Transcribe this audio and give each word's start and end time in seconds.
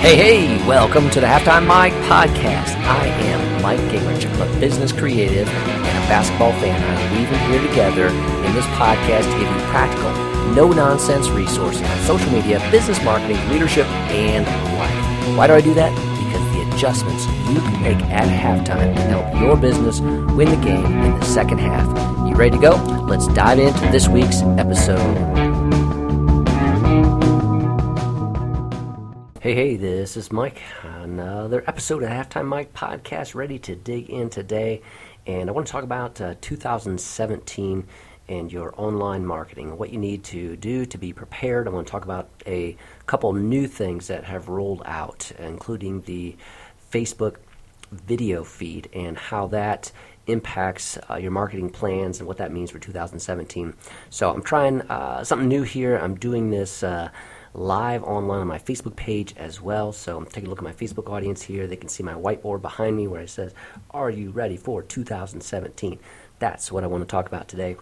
Hey, 0.00 0.16
hey, 0.16 0.66
welcome 0.66 1.10
to 1.10 1.20
the 1.20 1.26
Halftime 1.26 1.66
Mike 1.66 1.92
podcast. 2.08 2.74
I 2.86 3.06
am 3.06 3.62
Mike 3.62 3.78
Gingerich. 3.92 4.24
I'm 4.32 4.56
a 4.56 4.58
business 4.58 4.92
creative 4.92 5.46
and 5.46 6.04
a 6.04 6.08
basketball 6.08 6.52
fan. 6.52 6.82
I'm 6.82 7.18
weaving 7.18 7.38
here 7.50 7.60
together 7.68 8.06
in 8.08 8.54
this 8.54 8.64
podcast 8.80 9.30
to 9.30 9.38
give 9.38 9.48
you 9.48 9.62
practical, 9.68 10.10
no 10.54 10.72
nonsense 10.72 11.28
resources 11.28 11.82
on 11.82 11.98
social 12.06 12.32
media, 12.32 12.58
business 12.70 13.00
marketing, 13.04 13.36
leadership, 13.50 13.86
and 14.08 14.46
life. 14.78 15.36
Why 15.36 15.46
do 15.46 15.52
I 15.52 15.60
do 15.60 15.74
that? 15.74 15.90
Because 16.24 16.54
the 16.54 16.74
adjustments 16.74 17.26
you 17.50 17.60
can 17.60 17.82
make 17.82 18.00
at 18.10 18.26
halftime 18.26 18.96
can 18.96 19.10
help 19.10 19.38
your 19.38 19.54
business 19.54 20.00
win 20.00 20.48
the 20.48 20.64
game 20.64 20.86
in 20.86 21.20
the 21.20 21.26
second 21.26 21.58
half. 21.58 21.86
You 22.26 22.34
ready 22.34 22.52
to 22.52 22.58
go? 22.58 22.70
Let's 23.06 23.28
dive 23.28 23.58
into 23.58 23.80
this 23.92 24.08
week's 24.08 24.40
episode. 24.56 25.39
Hey, 29.50 29.56
hey, 29.56 29.76
this 29.76 30.16
is 30.16 30.30
Mike. 30.30 30.62
Another 30.84 31.64
episode 31.66 32.04
of 32.04 32.08
Halftime 32.08 32.46
Mike 32.46 32.72
podcast 32.72 33.34
ready 33.34 33.58
to 33.58 33.74
dig 33.74 34.08
in 34.08 34.30
today. 34.30 34.80
And 35.26 35.50
I 35.50 35.52
want 35.52 35.66
to 35.66 35.72
talk 35.72 35.82
about 35.82 36.20
uh, 36.20 36.36
2017 36.40 37.84
and 38.28 38.52
your 38.52 38.72
online 38.76 39.26
marketing, 39.26 39.76
what 39.76 39.90
you 39.90 39.98
need 39.98 40.22
to 40.22 40.54
do 40.54 40.86
to 40.86 40.96
be 40.96 41.12
prepared. 41.12 41.66
I 41.66 41.72
want 41.72 41.84
to 41.84 41.90
talk 41.90 42.04
about 42.04 42.30
a 42.46 42.76
couple 43.06 43.32
new 43.32 43.66
things 43.66 44.06
that 44.06 44.22
have 44.22 44.48
rolled 44.48 44.82
out, 44.84 45.32
including 45.36 46.02
the 46.02 46.36
Facebook 46.92 47.38
video 47.90 48.44
feed 48.44 48.88
and 48.92 49.18
how 49.18 49.48
that 49.48 49.90
impacts 50.28 50.96
uh, 51.10 51.16
your 51.16 51.32
marketing 51.32 51.70
plans 51.70 52.20
and 52.20 52.28
what 52.28 52.36
that 52.36 52.52
means 52.52 52.70
for 52.70 52.78
2017. 52.78 53.74
So 54.10 54.32
I'm 54.32 54.42
trying 54.44 54.82
uh, 54.82 55.24
something 55.24 55.48
new 55.48 55.64
here. 55.64 55.96
I'm 55.96 56.14
doing 56.14 56.50
this 56.50 56.84
uh, 56.84 57.10
live 57.54 58.02
online 58.04 58.40
on 58.40 58.46
my 58.46 58.58
Facebook 58.58 58.96
page 58.96 59.34
as 59.36 59.60
well. 59.60 59.92
So 59.92 60.22
take 60.24 60.44
a 60.44 60.48
look 60.48 60.58
at 60.58 60.64
my 60.64 60.72
Facebook 60.72 61.10
audience 61.10 61.42
here. 61.42 61.66
They 61.66 61.76
can 61.76 61.88
see 61.88 62.02
my 62.02 62.14
whiteboard 62.14 62.62
behind 62.62 62.96
me 62.96 63.06
where 63.06 63.22
it 63.22 63.30
says, 63.30 63.54
Are 63.90 64.10
you 64.10 64.30
ready 64.30 64.56
for 64.56 64.82
2017? 64.82 65.98
That's 66.38 66.72
what 66.72 66.84
I 66.84 66.86
want 66.86 67.02
to 67.02 67.10
talk 67.10 67.26
about 67.26 67.48
today 67.48 67.76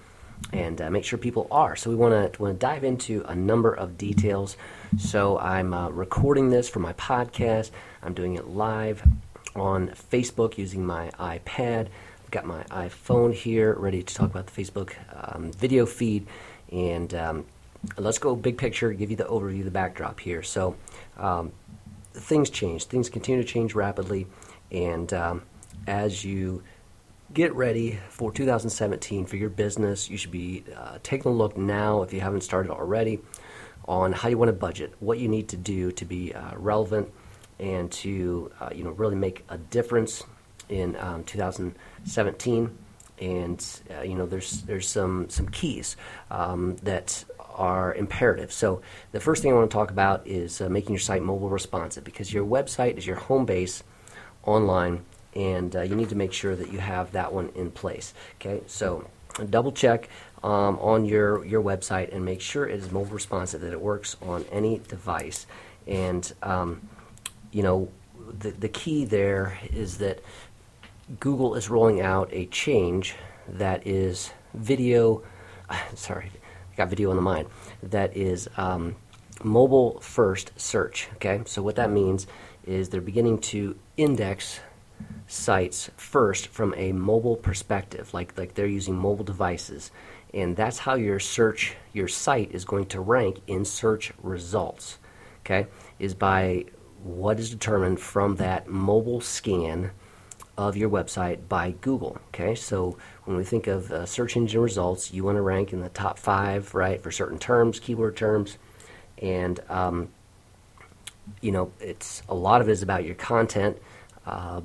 and 0.52 0.80
uh, 0.80 0.90
make 0.90 1.04
sure 1.04 1.18
people 1.18 1.46
are. 1.50 1.76
So 1.76 1.90
we 1.90 1.96
want 1.96 2.32
to 2.32 2.42
want 2.42 2.58
to 2.58 2.66
dive 2.66 2.84
into 2.84 3.24
a 3.28 3.34
number 3.34 3.72
of 3.72 3.98
details. 3.98 4.56
So 4.98 5.38
I'm 5.38 5.74
uh, 5.74 5.90
recording 5.90 6.50
this 6.50 6.68
for 6.68 6.78
my 6.78 6.92
podcast. 6.94 7.70
I'm 8.02 8.14
doing 8.14 8.34
it 8.34 8.48
live 8.48 9.02
on 9.54 9.88
Facebook 9.88 10.58
using 10.58 10.86
my 10.86 11.10
iPad. 11.18 11.88
I've 12.24 12.30
got 12.30 12.46
my 12.46 12.62
iPhone 12.64 13.34
here 13.34 13.74
ready 13.74 14.02
to 14.02 14.14
talk 14.14 14.30
about 14.30 14.46
the 14.46 14.62
Facebook 14.62 14.94
um, 15.12 15.52
video 15.52 15.86
feed 15.86 16.26
and 16.70 17.14
um, 17.14 17.46
let's 17.96 18.18
go 18.18 18.34
big 18.36 18.58
picture, 18.58 18.92
give 18.92 19.10
you 19.10 19.16
the 19.16 19.24
overview, 19.24 19.64
the 19.64 19.70
backdrop 19.70 20.20
here. 20.20 20.42
So, 20.42 20.76
um, 21.16 21.52
things 22.12 22.50
change, 22.50 22.84
things 22.84 23.08
continue 23.08 23.42
to 23.42 23.48
change 23.48 23.74
rapidly, 23.74 24.26
and 24.72 25.12
um, 25.12 25.42
as 25.86 26.24
you 26.24 26.62
get 27.32 27.54
ready 27.54 27.98
for 28.08 28.32
2017 28.32 29.26
for 29.26 29.36
your 29.36 29.50
business, 29.50 30.08
you 30.08 30.16
should 30.16 30.30
be 30.30 30.64
uh, 30.76 30.98
taking 31.02 31.30
a 31.30 31.34
look 31.34 31.56
now, 31.56 32.02
if 32.02 32.12
you 32.12 32.20
haven't 32.20 32.40
started 32.42 32.70
already, 32.70 33.20
on 33.86 34.12
how 34.12 34.28
you 34.28 34.38
want 34.38 34.48
to 34.48 34.52
budget, 34.54 34.94
what 35.00 35.18
you 35.18 35.28
need 35.28 35.48
to 35.48 35.56
do 35.56 35.92
to 35.92 36.04
be 36.04 36.34
uh, 36.34 36.52
relevant 36.56 37.10
and 37.58 37.90
to 37.90 38.50
uh, 38.60 38.70
you 38.74 38.84
know 38.84 38.90
really 38.90 39.16
make 39.16 39.44
a 39.48 39.58
difference 39.58 40.22
in 40.68 40.96
um, 40.96 41.24
2017 41.24 42.78
and 43.20 43.80
uh, 43.96 44.02
you 44.02 44.14
know 44.14 44.26
there's 44.26 44.62
there's 44.62 44.88
some 44.88 45.28
some 45.28 45.48
keys 45.48 45.96
um, 46.30 46.76
that 46.82 47.24
are 47.58 47.94
imperative. 47.94 48.52
So 48.52 48.80
the 49.12 49.20
first 49.20 49.42
thing 49.42 49.52
I 49.52 49.56
want 49.56 49.70
to 49.70 49.74
talk 49.74 49.90
about 49.90 50.26
is 50.26 50.60
uh, 50.60 50.68
making 50.68 50.92
your 50.92 51.00
site 51.00 51.22
mobile 51.22 51.50
responsive 51.50 52.04
because 52.04 52.32
your 52.32 52.46
website 52.46 52.96
is 52.96 53.06
your 53.06 53.16
home 53.16 53.44
base 53.44 53.82
online, 54.44 55.04
and 55.34 55.74
uh, 55.76 55.82
you 55.82 55.94
need 55.94 56.08
to 56.08 56.16
make 56.16 56.32
sure 56.32 56.56
that 56.56 56.72
you 56.72 56.78
have 56.78 57.12
that 57.12 57.32
one 57.32 57.50
in 57.54 57.70
place. 57.70 58.14
Okay, 58.36 58.62
so 58.66 59.08
double 59.50 59.72
check 59.72 60.08
um, 60.42 60.78
on 60.78 61.04
your 61.04 61.44
your 61.44 61.62
website 61.62 62.14
and 62.14 62.24
make 62.24 62.40
sure 62.40 62.66
it 62.66 62.78
is 62.78 62.90
mobile 62.90 63.12
responsive, 63.12 63.60
that 63.60 63.72
it 63.72 63.80
works 63.80 64.16
on 64.22 64.44
any 64.50 64.80
device, 64.88 65.46
and 65.86 66.32
um, 66.42 66.80
you 67.50 67.62
know 67.62 67.88
the 68.38 68.50
the 68.50 68.68
key 68.68 69.04
there 69.04 69.58
is 69.72 69.98
that 69.98 70.22
Google 71.20 71.54
is 71.54 71.70
rolling 71.70 72.00
out 72.00 72.28
a 72.32 72.46
change 72.46 73.16
that 73.48 73.86
is 73.86 74.30
video. 74.54 75.22
Sorry, 75.94 76.30
got 76.78 76.88
video 76.88 77.10
on 77.10 77.16
the 77.16 77.22
mind, 77.22 77.48
that 77.82 78.16
is 78.16 78.48
um, 78.56 78.96
mobile 79.42 80.00
first 80.00 80.52
search. 80.58 81.08
Okay, 81.16 81.42
so 81.44 81.62
what 81.62 81.76
that 81.76 81.90
means 81.90 82.26
is 82.64 82.88
they're 82.88 83.00
beginning 83.00 83.38
to 83.38 83.76
index 83.96 84.60
sites 85.26 85.90
first 85.96 86.48
from 86.48 86.74
a 86.76 86.92
mobile 86.92 87.36
perspective, 87.36 88.14
like 88.14 88.36
like 88.38 88.54
they're 88.54 88.66
using 88.66 88.96
mobile 88.96 89.24
devices, 89.24 89.90
and 90.32 90.56
that's 90.56 90.78
how 90.78 90.94
your 90.94 91.20
search 91.20 91.74
your 91.92 92.08
site 92.08 92.50
is 92.52 92.64
going 92.64 92.86
to 92.86 93.00
rank 93.00 93.40
in 93.46 93.64
search 93.64 94.12
results. 94.22 94.98
Okay, 95.40 95.66
is 95.98 96.14
by 96.14 96.64
what 97.02 97.38
is 97.38 97.50
determined 97.50 98.00
from 98.00 98.36
that 98.36 98.68
mobile 98.68 99.20
scan 99.20 99.90
of 100.58 100.76
your 100.76 100.90
website 100.90 101.38
by 101.48 101.70
Google. 101.80 102.18
Okay, 102.28 102.56
so 102.56 102.98
when 103.24 103.36
we 103.36 103.44
think 103.44 103.68
of 103.68 103.90
uh, 103.92 104.04
search 104.04 104.36
engine 104.36 104.60
results, 104.60 105.12
you 105.12 105.22
want 105.22 105.36
to 105.36 105.42
rank 105.42 105.72
in 105.72 105.80
the 105.80 105.88
top 105.88 106.18
five, 106.18 106.74
right, 106.74 107.00
for 107.00 107.12
certain 107.12 107.38
terms, 107.38 107.78
keyword 107.78 108.16
terms, 108.16 108.58
and 109.22 109.60
um, 109.68 110.08
you 111.40 111.52
know, 111.52 111.70
it's 111.80 112.22
a 112.28 112.34
lot 112.34 112.60
of 112.60 112.68
it 112.68 112.72
is 112.72 112.82
about 112.82 113.04
your 113.04 113.14
content, 113.14 113.78
uh, 114.26 114.60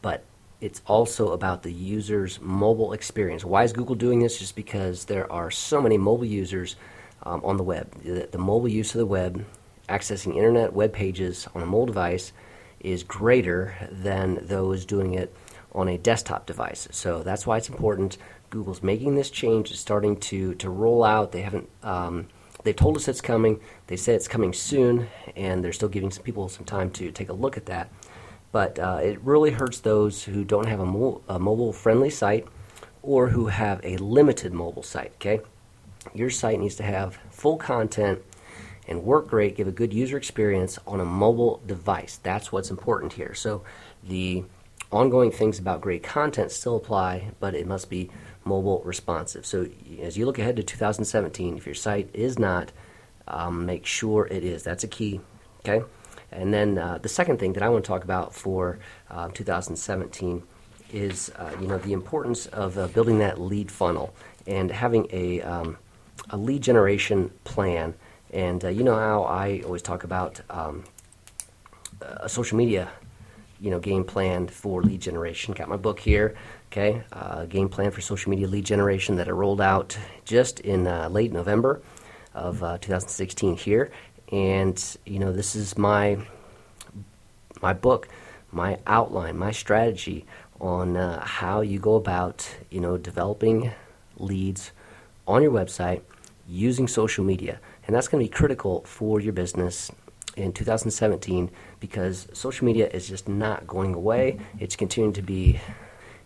but 0.00 0.24
it's 0.62 0.80
also 0.86 1.32
about 1.32 1.62
the 1.62 1.72
user's 1.72 2.40
mobile 2.40 2.94
experience. 2.94 3.44
Why 3.44 3.64
is 3.64 3.72
Google 3.72 3.96
doing 3.96 4.20
this? 4.20 4.38
Just 4.38 4.56
because 4.56 5.04
there 5.04 5.30
are 5.30 5.50
so 5.50 5.82
many 5.82 5.98
mobile 5.98 6.24
users 6.24 6.76
um, 7.24 7.44
on 7.44 7.58
the 7.58 7.62
web. 7.62 7.92
The, 8.02 8.28
the 8.30 8.38
mobile 8.38 8.68
use 8.68 8.94
of 8.94 8.98
the 8.98 9.06
web, 9.06 9.44
accessing 9.90 10.36
internet 10.36 10.72
web 10.72 10.94
pages 10.94 11.46
on 11.54 11.62
a 11.62 11.66
mobile 11.66 11.86
device 11.86 12.32
is 12.82 13.02
greater 13.02 13.74
than 13.90 14.38
those 14.46 14.84
doing 14.84 15.14
it 15.14 15.34
on 15.72 15.88
a 15.88 15.96
desktop 15.96 16.46
device. 16.46 16.88
So 16.90 17.22
that's 17.22 17.46
why 17.46 17.56
it's 17.56 17.68
important. 17.68 18.18
Google's 18.50 18.82
making 18.82 19.14
this 19.14 19.30
change. 19.30 19.70
It's 19.70 19.80
starting 19.80 20.16
to, 20.16 20.54
to 20.56 20.68
roll 20.68 21.02
out. 21.02 21.32
They 21.32 21.42
haven't. 21.42 21.68
Um, 21.82 22.28
they've 22.62 22.76
told 22.76 22.96
us 22.96 23.08
it's 23.08 23.22
coming. 23.22 23.60
They 23.86 23.96
say 23.96 24.14
it's 24.14 24.28
coming 24.28 24.52
soon, 24.52 25.08
and 25.36 25.64
they're 25.64 25.72
still 25.72 25.88
giving 25.88 26.10
some 26.10 26.24
people 26.24 26.48
some 26.48 26.64
time 26.64 26.90
to 26.90 27.10
take 27.10 27.30
a 27.30 27.32
look 27.32 27.56
at 27.56 27.66
that. 27.66 27.88
But 28.50 28.78
uh, 28.78 29.00
it 29.02 29.18
really 29.22 29.52
hurts 29.52 29.80
those 29.80 30.24
who 30.24 30.44
don't 30.44 30.66
have 30.66 30.80
a, 30.80 30.84
mo- 30.84 31.22
a 31.26 31.38
mobile-friendly 31.38 32.10
site 32.10 32.46
or 33.02 33.28
who 33.28 33.46
have 33.46 33.80
a 33.82 33.96
limited 33.96 34.52
mobile 34.52 34.82
site. 34.82 35.12
Okay, 35.14 35.40
your 36.12 36.28
site 36.28 36.60
needs 36.60 36.74
to 36.74 36.82
have 36.82 37.18
full 37.30 37.56
content 37.56 38.20
and 38.88 39.04
work 39.04 39.28
great, 39.28 39.56
give 39.56 39.68
a 39.68 39.72
good 39.72 39.92
user 39.92 40.16
experience 40.16 40.78
on 40.86 41.00
a 41.00 41.04
mobile 41.04 41.62
device. 41.66 42.18
That's 42.22 42.50
what's 42.50 42.70
important 42.70 43.12
here. 43.14 43.34
So 43.34 43.62
the 44.02 44.44
ongoing 44.90 45.30
things 45.30 45.58
about 45.58 45.80
great 45.80 46.02
content 46.02 46.50
still 46.50 46.76
apply, 46.76 47.30
but 47.40 47.54
it 47.54 47.66
must 47.66 47.88
be 47.88 48.10
mobile 48.44 48.82
responsive. 48.84 49.46
So 49.46 49.68
as 50.00 50.18
you 50.18 50.26
look 50.26 50.38
ahead 50.38 50.56
to 50.56 50.62
2017, 50.62 51.56
if 51.56 51.66
your 51.66 51.74
site 51.74 52.10
is 52.12 52.38
not, 52.38 52.72
um, 53.28 53.64
make 53.64 53.86
sure 53.86 54.26
it 54.26 54.44
is. 54.44 54.62
That's 54.62 54.84
a 54.84 54.88
key. 54.88 55.20
Okay. 55.60 55.84
And 56.32 56.52
then 56.52 56.78
uh, 56.78 56.98
the 56.98 57.08
second 57.08 57.38
thing 57.38 57.52
that 57.52 57.62
I 57.62 57.68
want 57.68 57.84
to 57.84 57.88
talk 57.88 58.04
about 58.04 58.34
for 58.34 58.78
uh, 59.10 59.28
2017 59.28 60.42
is 60.92 61.30
uh, 61.36 61.52
you 61.60 61.66
know 61.66 61.78
the 61.78 61.92
importance 61.92 62.46
of 62.46 62.76
uh, 62.76 62.86
building 62.88 63.18
that 63.18 63.40
lead 63.40 63.70
funnel 63.70 64.14
and 64.46 64.70
having 64.70 65.06
a 65.10 65.40
um, 65.42 65.78
a 66.30 66.36
lead 66.36 66.62
generation 66.62 67.30
plan 67.44 67.94
and 68.32 68.64
uh, 68.64 68.68
you 68.68 68.82
know 68.82 68.94
how 68.94 69.24
I 69.24 69.62
always 69.64 69.82
talk 69.82 70.04
about 70.04 70.40
um, 70.48 70.84
a 72.00 72.28
social 72.28 72.56
media, 72.56 72.88
you 73.60 73.70
know, 73.70 73.78
game 73.78 74.04
plan 74.04 74.48
for 74.48 74.82
lead 74.82 75.00
generation. 75.00 75.54
Got 75.54 75.68
my 75.68 75.76
book 75.76 76.00
here, 76.00 76.34
okay, 76.70 77.02
uh, 77.12 77.44
game 77.44 77.68
plan 77.68 77.90
for 77.90 78.00
social 78.00 78.30
media 78.30 78.48
lead 78.48 78.64
generation 78.64 79.16
that 79.16 79.28
I 79.28 79.32
rolled 79.32 79.60
out 79.60 79.96
just 80.24 80.60
in 80.60 80.86
uh, 80.86 81.08
late 81.08 81.32
November 81.32 81.82
of 82.34 82.62
uh, 82.62 82.78
2016 82.78 83.56
here, 83.56 83.90
and 84.30 84.96
you 85.04 85.18
know 85.18 85.32
this 85.32 85.54
is 85.54 85.76
my 85.76 86.18
my 87.60 87.72
book, 87.72 88.08
my 88.50 88.78
outline, 88.86 89.36
my 89.36 89.52
strategy 89.52 90.24
on 90.60 90.96
uh, 90.96 91.20
how 91.24 91.60
you 91.60 91.78
go 91.78 91.96
about 91.96 92.48
you 92.70 92.80
know 92.80 92.96
developing 92.96 93.72
leads 94.16 94.72
on 95.26 95.42
your 95.42 95.52
website 95.52 96.00
using 96.52 96.86
social 96.86 97.24
media. 97.24 97.60
And 97.86 97.96
that's 97.96 98.08
going 98.08 98.22
to 98.22 98.30
be 98.30 98.34
critical 98.34 98.82
for 98.84 99.20
your 99.20 99.32
business 99.32 99.90
in 100.36 100.52
2017 100.52 101.50
because 101.80 102.28
social 102.32 102.66
media 102.66 102.88
is 102.88 103.08
just 103.08 103.28
not 103.28 103.66
going 103.66 103.94
away. 103.94 104.38
It's 104.58 104.76
continuing 104.76 105.14
to 105.14 105.22
be 105.22 105.60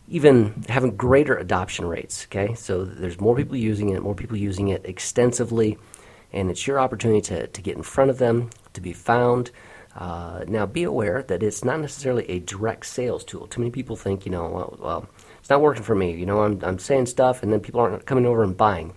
even 0.09 0.65
having 0.69 0.97
greater 0.97 1.37
adoption 1.37 1.87
rates. 1.87 2.27
Okay, 2.27 2.55
so 2.55 2.85
there's 2.85 3.21
more 3.21 3.35
people 3.35 3.57
using 3.57 3.91
it, 3.91 4.03
more 4.03 4.15
people 4.15 4.37
using 4.37 4.69
it 4.69 4.85
extensively, 4.85 5.79
and 6.33 6.51
it's 6.51 6.67
your 6.67 6.79
opportunity 6.79 7.21
to, 7.23 7.47
to 7.49 7.63
get 7.63 7.77
in 7.77 7.83
front 7.83 8.11
of 8.11 8.19
them, 8.19 8.51
to 8.75 8.81
be 8.81 8.93
found, 8.93 9.51
Uh, 9.97 10.45
now, 10.47 10.67
be 10.67 10.83
aware 10.83 11.23
that 11.23 11.43
it's 11.43 11.65
not 11.65 11.81
necessarily 11.81 12.29
a 12.29 12.39
direct 12.41 12.85
sales 12.85 13.25
tool. 13.25 13.47
Too 13.47 13.61
many 13.61 13.71
people 13.71 13.97
think, 13.97 14.27
you 14.27 14.33
know, 14.33 14.47
well, 14.47 14.77
well, 14.79 15.09
it's 15.41 15.49
not 15.49 15.63
working 15.63 15.83
for 15.83 15.95
me. 15.95 16.13
You 16.13 16.27
know, 16.27 16.43
I'm, 16.43 16.63
I'm 16.63 16.79
saying 16.79 17.07
stuff 17.07 17.43
and 17.43 17.51
then 17.51 17.61
people 17.61 17.81
aren't 17.81 18.05
coming 18.05 18.27
over 18.27 18.43
and 18.43 18.55
buying. 18.57 18.93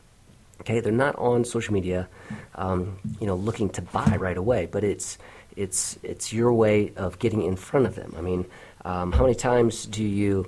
Okay, 0.62 0.80
they're 0.82 0.92
not 0.92 1.16
on 1.16 1.46
social 1.46 1.74
media, 1.74 2.08
um, 2.56 3.00
you 3.20 3.28
know, 3.28 3.36
looking 3.36 3.70
to 3.70 3.82
buy 3.82 4.18
right 4.20 4.38
away, 4.38 4.68
but 4.70 4.84
it's 4.84 5.18
it's 5.56 5.98
it's 6.04 6.32
your 6.34 6.54
way 6.54 6.94
of 6.96 7.20
getting 7.20 7.44
in 7.44 7.56
front 7.56 7.86
of 7.86 7.96
them. 7.96 8.14
I 8.18 8.22
mean, 8.22 8.46
um, 8.86 9.12
how 9.12 9.24
many 9.24 9.36
times 9.36 9.86
do 9.86 10.04
you 10.04 10.48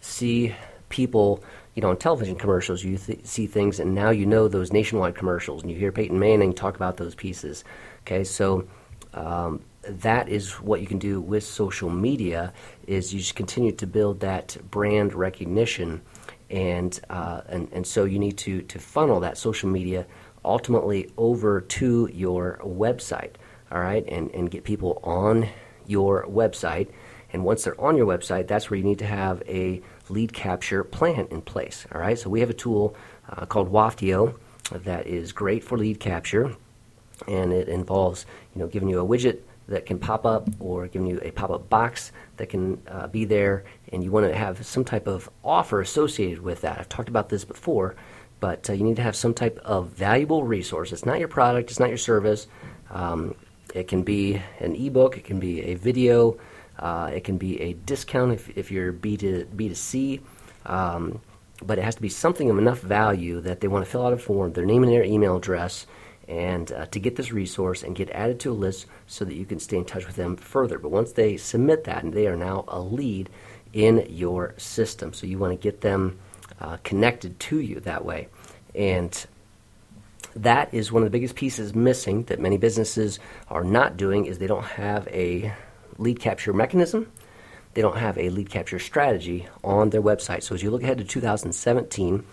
see 0.00 0.54
people, 0.88 1.42
you 1.74 1.82
know, 1.82 1.90
on 1.90 1.96
television 1.96 2.36
commercials? 2.36 2.84
You 2.84 2.98
th- 2.98 3.24
see 3.24 3.46
things, 3.46 3.80
and 3.80 3.94
now 3.94 4.10
you 4.10 4.26
know 4.26 4.48
those 4.48 4.72
nationwide 4.72 5.14
commercials, 5.14 5.62
and 5.62 5.70
you 5.70 5.78
hear 5.78 5.92
Peyton 5.92 6.18
Manning 6.18 6.52
talk 6.52 6.76
about 6.76 6.96
those 6.96 7.14
pieces. 7.14 7.64
Okay, 8.02 8.24
so 8.24 8.66
um, 9.14 9.60
that 9.82 10.28
is 10.28 10.60
what 10.60 10.80
you 10.80 10.86
can 10.86 10.98
do 10.98 11.20
with 11.20 11.44
social 11.44 11.90
media 11.90 12.52
is 12.86 13.12
you 13.12 13.20
just 13.20 13.34
continue 13.34 13.72
to 13.72 13.86
build 13.86 14.20
that 14.20 14.56
brand 14.70 15.14
recognition 15.14 16.02
and 16.50 16.98
uh, 17.10 17.42
and, 17.48 17.68
and 17.72 17.86
so 17.86 18.04
you 18.04 18.18
need 18.18 18.38
to, 18.38 18.62
to 18.62 18.78
funnel 18.78 19.20
that 19.20 19.36
social 19.38 19.68
media 19.68 20.06
ultimately 20.44 21.10
over 21.16 21.60
to 21.60 22.08
your 22.12 22.60
website 22.64 23.32
all 23.70 23.80
right 23.80 24.04
and, 24.08 24.30
and 24.32 24.50
get 24.50 24.64
people 24.64 25.00
on 25.04 25.48
your 25.86 26.24
website. 26.26 26.88
And 27.30 27.44
once 27.44 27.64
they're 27.64 27.80
on 27.80 27.96
your 27.96 28.06
website 28.06 28.46
that's 28.46 28.70
where 28.70 28.78
you 28.78 28.84
need 28.84 28.98
to 29.00 29.06
have 29.06 29.42
a 29.46 29.82
lead 30.08 30.32
capture 30.32 30.84
plan 30.84 31.26
in 31.30 31.42
place 31.42 31.86
all 31.92 32.00
right? 32.00 32.18
So 32.18 32.30
we 32.30 32.40
have 32.40 32.50
a 32.50 32.54
tool 32.54 32.96
uh, 33.28 33.46
called 33.46 33.70
Waftio 33.70 34.38
that 34.70 35.06
is 35.06 35.32
great 35.32 35.64
for 35.64 35.76
lead 35.76 36.00
capture 36.00 36.54
and 37.26 37.52
it 37.52 37.68
involves 37.68 38.26
you 38.54 38.60
know 38.60 38.68
giving 38.68 38.88
you 38.88 39.00
a 39.00 39.06
widget 39.06 39.40
that 39.68 39.86
can 39.86 39.98
pop 39.98 40.24
up 40.26 40.48
or 40.58 40.88
giving 40.88 41.06
you 41.06 41.20
a 41.22 41.30
pop-up 41.30 41.68
box 41.68 42.10
that 42.38 42.48
can 42.48 42.80
uh, 42.88 43.06
be 43.06 43.24
there 43.24 43.64
and 43.92 44.02
you 44.02 44.10
want 44.10 44.26
to 44.26 44.34
have 44.34 44.64
some 44.66 44.84
type 44.84 45.06
of 45.06 45.28
offer 45.44 45.80
associated 45.80 46.40
with 46.40 46.62
that. 46.62 46.78
I've 46.78 46.88
talked 46.88 47.08
about 47.08 47.28
this 47.28 47.44
before 47.44 47.94
but 48.40 48.68
uh, 48.70 48.72
you 48.72 48.84
need 48.84 48.96
to 48.96 49.02
have 49.02 49.16
some 49.16 49.34
type 49.34 49.58
of 49.64 49.88
valuable 49.88 50.44
resource. 50.44 50.92
It's 50.92 51.06
not 51.06 51.18
your 51.18 51.28
product 51.28 51.70
it's 51.70 51.80
not 51.80 51.90
your 51.90 51.98
service. 51.98 52.46
Um, 52.90 53.34
it 53.74 53.86
can 53.88 54.02
be 54.02 54.40
an 54.60 54.74
ebook 54.74 55.18
it 55.18 55.24
can 55.24 55.38
be 55.38 55.62
a 55.62 55.74
video 55.74 56.38
uh, 56.78 57.10
it 57.12 57.24
can 57.24 57.36
be 57.36 57.60
a 57.60 57.72
discount 57.74 58.32
if, 58.32 58.56
if 58.56 58.70
you're 58.70 58.92
B 58.92 59.16
to, 59.18 59.44
B2C 59.54 60.20
um, 60.64 61.20
but 61.62 61.78
it 61.78 61.84
has 61.84 61.96
to 61.96 62.02
be 62.02 62.08
something 62.08 62.50
of 62.50 62.58
enough 62.58 62.80
value 62.80 63.40
that 63.40 63.60
they 63.60 63.68
want 63.68 63.84
to 63.84 63.90
fill 63.90 64.06
out 64.06 64.12
a 64.12 64.16
form 64.16 64.52
their 64.52 64.64
name 64.64 64.82
and 64.82 64.92
their 64.92 65.04
email 65.04 65.36
address 65.36 65.86
and 66.28 66.70
uh, 66.72 66.86
to 66.86 67.00
get 67.00 67.16
this 67.16 67.32
resource 67.32 67.82
and 67.82 67.96
get 67.96 68.10
added 68.10 68.38
to 68.40 68.50
a 68.50 68.52
list 68.52 68.86
so 69.06 69.24
that 69.24 69.34
you 69.34 69.46
can 69.46 69.58
stay 69.58 69.78
in 69.78 69.84
touch 69.84 70.06
with 70.06 70.16
them 70.16 70.36
further. 70.36 70.78
But 70.78 70.90
once 70.90 71.12
they 71.12 71.38
submit 71.38 71.84
that, 71.84 72.04
and 72.04 72.12
they 72.12 72.26
are 72.26 72.36
now 72.36 72.64
a 72.68 72.78
lead 72.78 73.30
in 73.72 74.06
your 74.10 74.54
system, 74.58 75.14
so 75.14 75.26
you 75.26 75.38
want 75.38 75.58
to 75.58 75.62
get 75.62 75.80
them 75.80 76.18
uh, 76.60 76.76
connected 76.84 77.40
to 77.40 77.60
you 77.60 77.80
that 77.80 78.04
way. 78.04 78.28
And 78.74 79.26
that 80.36 80.72
is 80.72 80.92
one 80.92 81.02
of 81.02 81.06
the 81.06 81.10
biggest 81.10 81.34
pieces 81.34 81.74
missing 81.74 82.24
that 82.24 82.38
many 82.38 82.58
businesses 82.58 83.18
are 83.48 83.64
not 83.64 83.96
doing 83.96 84.26
is 84.26 84.38
they 84.38 84.46
don't 84.46 84.64
have 84.64 85.08
a 85.08 85.52
lead 85.96 86.20
capture 86.20 86.52
mechanism. 86.52 87.10
They 87.72 87.82
don't 87.82 87.96
have 87.96 88.18
a 88.18 88.28
lead 88.30 88.50
capture 88.50 88.78
strategy 88.78 89.46
on 89.64 89.90
their 89.90 90.02
website. 90.02 90.42
So 90.42 90.54
as 90.54 90.62
you 90.62 90.70
look 90.70 90.82
ahead 90.82 90.98
to 90.98 91.04
2017, 91.04 92.24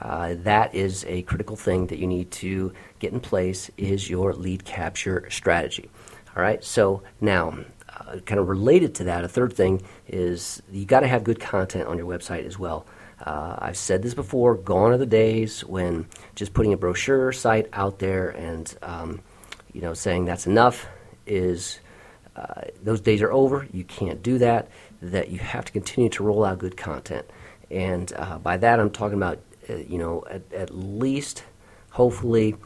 uh, 0.00 0.34
that 0.38 0.74
is 0.74 1.04
a 1.06 1.22
critical 1.22 1.56
thing 1.56 1.88
that 1.88 1.98
you 1.98 2.06
need 2.06 2.30
to 2.30 2.72
get 2.98 3.12
in 3.12 3.20
place 3.20 3.70
is 3.76 4.08
your 4.08 4.32
lead 4.32 4.64
capture 4.64 5.26
strategy. 5.30 5.90
All 6.36 6.42
right, 6.42 6.62
so 6.62 7.02
now, 7.20 7.58
uh, 7.88 8.18
kind 8.24 8.38
of 8.38 8.48
related 8.48 8.94
to 8.96 9.04
that, 9.04 9.24
a 9.24 9.28
third 9.28 9.52
thing 9.52 9.82
is 10.06 10.62
you 10.70 10.84
got 10.84 11.00
to 11.00 11.08
have 11.08 11.24
good 11.24 11.40
content 11.40 11.88
on 11.88 11.98
your 11.98 12.06
website 12.06 12.46
as 12.46 12.58
well. 12.58 12.86
Uh, 13.24 13.56
I've 13.58 13.76
said 13.76 14.02
this 14.02 14.14
before. 14.14 14.54
Gone 14.54 14.92
are 14.92 14.98
the 14.98 15.06
days 15.06 15.64
when 15.64 16.06
just 16.36 16.54
putting 16.54 16.72
a 16.72 16.76
brochure 16.76 17.32
site 17.32 17.68
out 17.72 17.98
there 17.98 18.28
and 18.30 18.72
um, 18.82 19.20
you 19.72 19.80
know 19.80 19.94
saying 19.94 20.24
that's 20.24 20.46
enough 20.46 20.86
is 21.26 21.80
uh, 22.36 22.62
those 22.82 23.00
days 23.00 23.20
are 23.20 23.32
over. 23.32 23.66
You 23.72 23.82
can't 23.82 24.22
do 24.22 24.38
that. 24.38 24.68
That 25.02 25.30
you 25.30 25.38
have 25.38 25.64
to 25.64 25.72
continue 25.72 26.10
to 26.10 26.22
roll 26.22 26.44
out 26.44 26.58
good 26.58 26.76
content, 26.76 27.26
and 27.70 28.12
uh, 28.16 28.38
by 28.38 28.56
that 28.58 28.78
I'm 28.78 28.90
talking 28.90 29.16
about 29.16 29.40
you 29.68 29.98
know, 29.98 30.24
at, 30.30 30.42
at 30.52 30.74
least, 30.74 31.44
hopefully, 31.90 32.56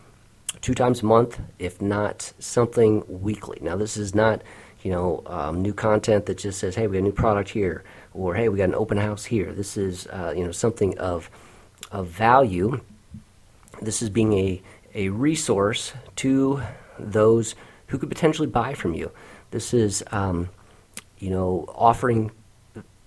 two 0.60 0.74
times 0.74 1.02
a 1.02 1.06
month, 1.06 1.40
if 1.58 1.80
not 1.80 2.32
something 2.38 3.04
weekly. 3.08 3.58
Now, 3.60 3.76
this 3.76 3.96
is 3.96 4.14
not, 4.14 4.42
you 4.82 4.90
know, 4.90 5.22
um, 5.26 5.62
new 5.62 5.72
content 5.72 6.26
that 6.26 6.38
just 6.38 6.58
says, 6.58 6.74
hey, 6.74 6.86
we 6.86 6.94
got 6.94 7.00
a 7.00 7.02
new 7.02 7.12
product 7.12 7.50
here, 7.50 7.84
or 8.14 8.34
hey, 8.34 8.48
we 8.48 8.58
got 8.58 8.64
an 8.68 8.74
open 8.74 8.98
house 8.98 9.24
here. 9.24 9.52
This 9.52 9.76
is, 9.76 10.06
uh, 10.08 10.32
you 10.36 10.44
know, 10.44 10.52
something 10.52 10.98
of, 10.98 11.30
of 11.90 12.08
value. 12.08 12.80
This 13.80 14.02
is 14.02 14.10
being 14.10 14.32
a, 14.34 14.62
a 14.94 15.08
resource 15.08 15.92
to 16.16 16.62
those 16.98 17.54
who 17.88 17.98
could 17.98 18.08
potentially 18.08 18.48
buy 18.48 18.74
from 18.74 18.94
you. 18.94 19.10
This 19.50 19.74
is, 19.74 20.04
um, 20.12 20.48
you 21.18 21.30
know, 21.30 21.64
offering 21.74 22.30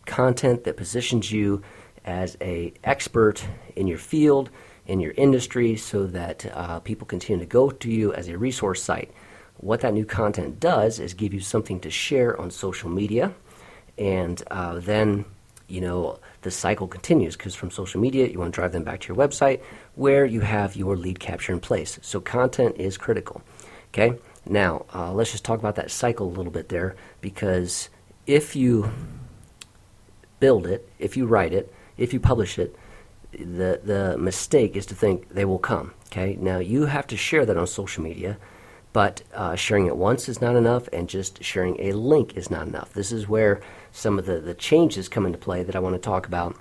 content 0.06 0.64
that 0.64 0.78
positions 0.78 1.32
you 1.32 1.64
as 2.06 2.38
a 2.40 2.74
expert 2.84 3.46
in 3.76 3.88
your 3.88 3.98
field, 3.98 4.50
in 4.88 5.00
your 5.00 5.14
industry, 5.18 5.76
so 5.76 6.06
that 6.08 6.46
uh, 6.54 6.80
people 6.80 7.06
continue 7.06 7.40
to 7.40 7.46
go 7.46 7.70
to 7.70 7.92
you 7.92 8.14
as 8.14 8.28
a 8.28 8.38
resource 8.38 8.82
site. 8.82 9.12
What 9.58 9.82
that 9.82 9.94
new 9.94 10.06
content 10.06 10.60
does 10.60 11.00
is 11.00 11.14
give 11.14 11.34
you 11.34 11.40
something 11.40 11.80
to 11.82 11.90
share 11.90 12.40
on 12.40 12.52
social 12.52 12.90
media, 12.90 13.34
and 13.98 14.42
uh, 14.52 14.80
then 14.80 15.26
you 15.68 15.82
know 15.82 16.20
the 16.44 16.52
cycle 16.52 16.88
continues 16.88 17.36
because 17.36 17.56
from 17.56 17.72
social 17.72 18.00
media 18.00 18.28
you 18.28 18.38
want 18.38 18.54
to 18.54 18.56
drive 18.56 18.72
them 18.72 18.84
back 18.84 19.00
to 19.02 19.08
your 19.08 19.18
website 19.18 19.62
where 19.96 20.24
you 20.24 20.42
have 20.42 20.76
your 20.76 20.96
lead 20.96 21.20
capture 21.20 21.52
in 21.52 21.60
place. 21.60 21.98
So 22.02 22.20
content 22.20 22.76
is 22.78 22.98
critical. 22.98 23.42
Okay, 23.90 24.20
now 24.48 24.86
uh, 24.94 25.12
let's 25.12 25.32
just 25.32 25.44
talk 25.44 25.60
about 25.60 25.76
that 25.76 25.90
cycle 25.90 26.28
a 26.28 26.30
little 26.30 26.52
bit 26.52 26.70
there 26.70 26.96
because 27.22 27.90
if 28.28 28.56
you 28.56 28.92
build 30.40 30.68
it, 30.68 30.88
if 31.00 31.18
you 31.18 31.26
write 31.26 31.54
it, 31.54 31.74
if 31.98 32.14
you 32.14 32.20
publish 32.20 32.60
it, 32.60 32.76
the 33.32 33.82
the 33.84 34.18
mistake 34.18 34.76
is 34.76 34.86
to 34.88 34.96
think 34.96 35.30
they 35.30 35.46
will 35.46 35.60
come. 35.60 35.94
Okay, 36.08 36.38
now 36.40 36.60
you 36.60 36.86
have 36.86 37.08
to 37.08 37.18
share 37.18 37.46
that 37.46 37.58
on 37.58 37.68
social 37.68 38.04
media, 38.04 38.38
but 38.94 39.24
uh, 39.34 39.56
sharing 39.56 39.88
it 39.88 39.98
once 39.98 40.30
is 40.30 40.42
not 40.42 40.56
enough, 40.56 40.88
and 40.94 41.10
just 41.10 41.44
sharing 41.44 41.80
a 41.80 41.92
link 41.94 42.38
is 42.38 42.50
not 42.50 42.68
enough. 42.68 42.94
This 42.94 43.12
is 43.12 43.28
where 43.28 43.62
some 43.92 44.18
of 44.20 44.26
the, 44.26 44.40
the 44.40 44.54
changes 44.54 45.10
come 45.10 45.26
into 45.26 45.38
play 45.38 45.64
that 45.64 45.76
I 45.76 45.80
want 45.80 45.96
to 45.96 46.00
talk 46.00 46.28
about. 46.28 46.56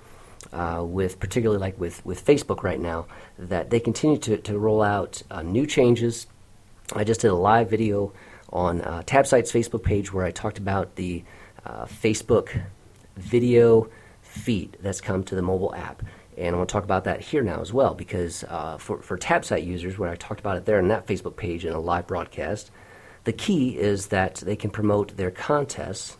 Uh, 0.53 0.83
with 0.85 1.19
particularly 1.19 1.59
like 1.59 1.77
with, 1.79 2.05
with 2.05 2.23
Facebook 2.23 2.61
right 2.61 2.79
now, 2.79 3.07
that 3.37 3.71
they 3.71 3.79
continue 3.79 4.17
to, 4.17 4.37
to 4.37 4.57
roll 4.59 4.83
out 4.83 5.23
uh, 5.31 5.41
new 5.41 5.65
changes. 5.65 6.27
I 6.93 7.03
just 7.03 7.21
did 7.21 7.31
a 7.31 7.35
live 7.35 7.69
video 7.69 8.13
on 8.53 8.81
uh, 8.81 9.01
TabSite's 9.05 9.51
Facebook 9.51 9.83
page 9.83 10.13
where 10.13 10.23
I 10.23 10.29
talked 10.29 10.59
about 10.59 10.95
the 10.95 11.23
uh, 11.65 11.85
Facebook 11.85 12.61
video 13.17 13.89
feed 14.35 14.77
that's 14.81 15.01
come 15.01 15.23
to 15.23 15.35
the 15.35 15.41
mobile 15.41 15.73
app. 15.73 16.03
And 16.37 16.53
I 16.53 16.57
want 16.57 16.69
to 16.69 16.73
talk 16.73 16.83
about 16.83 17.05
that 17.05 17.21
here 17.21 17.41
now 17.41 17.61
as 17.61 17.71
well, 17.71 17.93
because 17.93 18.43
uh, 18.43 18.77
for, 18.77 19.01
for 19.01 19.17
TabSite 19.17 19.65
users, 19.65 19.97
where 19.97 20.09
I 20.09 20.15
talked 20.15 20.41
about 20.41 20.57
it 20.57 20.65
there 20.65 20.79
in 20.79 20.89
that 20.89 21.07
Facebook 21.07 21.37
page 21.37 21.65
in 21.65 21.73
a 21.73 21.79
live 21.79 22.07
broadcast, 22.07 22.71
the 23.23 23.33
key 23.33 23.77
is 23.77 24.07
that 24.07 24.35
they 24.35 24.55
can 24.55 24.69
promote 24.69 25.15
their 25.15 25.31
contests 25.31 26.17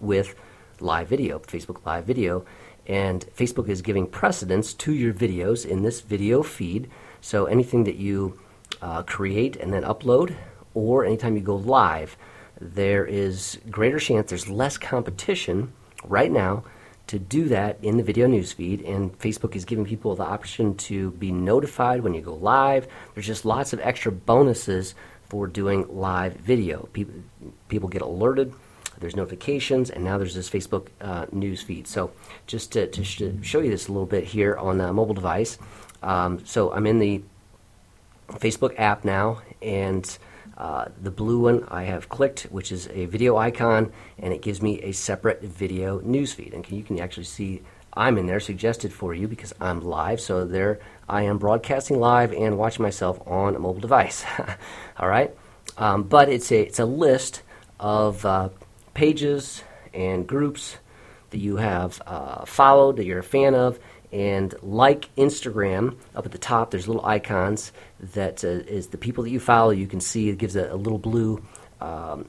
with 0.00 0.34
live 0.80 1.08
video, 1.08 1.38
Facebook 1.38 1.86
Live 1.86 2.04
video. 2.04 2.44
And 2.86 3.24
Facebook 3.36 3.68
is 3.68 3.80
giving 3.80 4.06
precedence 4.06 4.74
to 4.74 4.92
your 4.92 5.14
videos 5.14 5.64
in 5.64 5.82
this 5.82 6.00
video 6.00 6.42
feed. 6.42 6.90
So 7.20 7.46
anything 7.46 7.84
that 7.84 7.96
you 7.96 8.38
uh, 8.82 9.04
create 9.04 9.56
and 9.56 9.72
then 9.72 9.84
upload, 9.84 10.34
or 10.74 11.04
anytime 11.04 11.36
you 11.36 11.42
go 11.42 11.56
live, 11.56 12.16
there 12.60 13.06
is 13.06 13.58
greater 13.70 13.98
chance, 13.98 14.30
there's 14.30 14.48
less 14.48 14.76
competition 14.76 15.72
right 16.04 16.30
now 16.30 16.64
to 17.06 17.18
do 17.18 17.48
that 17.48 17.78
in 17.82 17.96
the 17.96 18.02
video 18.02 18.26
newsfeed, 18.26 18.88
and 18.88 19.16
Facebook 19.18 19.54
is 19.54 19.64
giving 19.64 19.84
people 19.84 20.14
the 20.14 20.24
option 20.24 20.74
to 20.76 21.10
be 21.12 21.30
notified 21.30 22.00
when 22.00 22.14
you 22.14 22.22
go 22.22 22.34
live. 22.34 22.86
There's 23.14 23.26
just 23.26 23.44
lots 23.44 23.72
of 23.72 23.80
extra 23.80 24.10
bonuses 24.10 24.94
for 25.28 25.46
doing 25.46 25.86
live 25.88 26.34
video. 26.36 26.88
People, 26.92 27.14
people 27.68 27.88
get 27.88 28.02
alerted. 28.02 28.54
There's 28.98 29.16
notifications, 29.16 29.90
and 29.90 30.04
now 30.04 30.18
there's 30.18 30.34
this 30.34 30.48
Facebook 30.48 30.88
uh, 31.00 31.26
news 31.32 31.60
feed. 31.60 31.86
So, 31.86 32.12
just 32.46 32.72
to, 32.72 32.86
to, 32.86 33.04
sh- 33.04 33.22
show 33.42 33.60
you 33.60 33.70
this 33.70 33.88
a 33.88 33.92
little 33.92 34.06
bit 34.06 34.24
here 34.24 34.56
on 34.56 34.80
a 34.80 34.92
mobile 34.92 35.14
device. 35.14 35.58
Um, 36.02 36.44
so, 36.46 36.72
I'm 36.72 36.86
in 36.86 37.00
the 37.00 37.22
Facebook 38.34 38.78
app 38.78 39.04
now, 39.04 39.42
and 39.60 40.18
uh, 40.56 40.86
the 41.02 41.10
blue 41.10 41.40
one 41.40 41.66
I 41.68 41.84
have 41.84 42.08
clicked, 42.08 42.42
which 42.44 42.70
is 42.70 42.88
a 42.92 43.06
video 43.06 43.36
icon, 43.36 43.92
and 44.18 44.32
it 44.32 44.42
gives 44.42 44.62
me 44.62 44.80
a 44.82 44.92
separate 44.92 45.42
video 45.42 46.00
newsfeed. 46.00 46.54
And 46.54 46.62
can, 46.62 46.76
you 46.76 46.84
can 46.84 47.00
actually 47.00 47.24
see 47.24 47.62
I'm 47.96 48.18
in 48.18 48.26
there 48.26 48.40
suggested 48.40 48.92
for 48.92 49.14
you 49.14 49.28
because 49.28 49.52
I'm 49.60 49.80
live. 49.80 50.20
So 50.20 50.44
there 50.44 50.80
I 51.08 51.22
am 51.22 51.38
broadcasting 51.38 52.00
live 52.00 52.32
and 52.32 52.58
watching 52.58 52.82
myself 52.82 53.20
on 53.26 53.54
a 53.54 53.58
mobile 53.58 53.80
device. 53.80 54.24
All 54.98 55.08
right, 55.08 55.34
um, 55.78 56.02
but 56.02 56.28
it's 56.28 56.50
a 56.50 56.60
it's 56.62 56.78
a 56.78 56.84
list 56.84 57.42
of 57.78 58.24
uh, 58.24 58.48
pages 58.94 59.62
and 59.92 60.26
groups 60.26 60.78
that 61.30 61.38
you 61.38 61.56
have 61.56 62.00
uh, 62.06 62.44
followed, 62.44 62.96
that 62.96 63.04
you're 63.04 63.18
a 63.18 63.24
fan 63.24 63.54
of, 63.54 63.78
and 64.14 64.54
like 64.62 65.12
Instagram 65.16 65.96
up 66.14 66.24
at 66.24 66.30
the 66.30 66.38
top. 66.38 66.70
There's 66.70 66.86
little 66.86 67.04
icons 67.04 67.72
that 67.98 68.44
uh, 68.44 68.48
is 68.48 68.86
the 68.86 68.96
people 68.96 69.24
that 69.24 69.30
you 69.30 69.40
follow. 69.40 69.70
You 69.70 69.88
can 69.88 70.00
see 70.00 70.28
it 70.28 70.38
gives 70.38 70.54
a, 70.54 70.72
a 70.72 70.76
little 70.76 71.00
blue 71.00 71.44
um, 71.80 72.28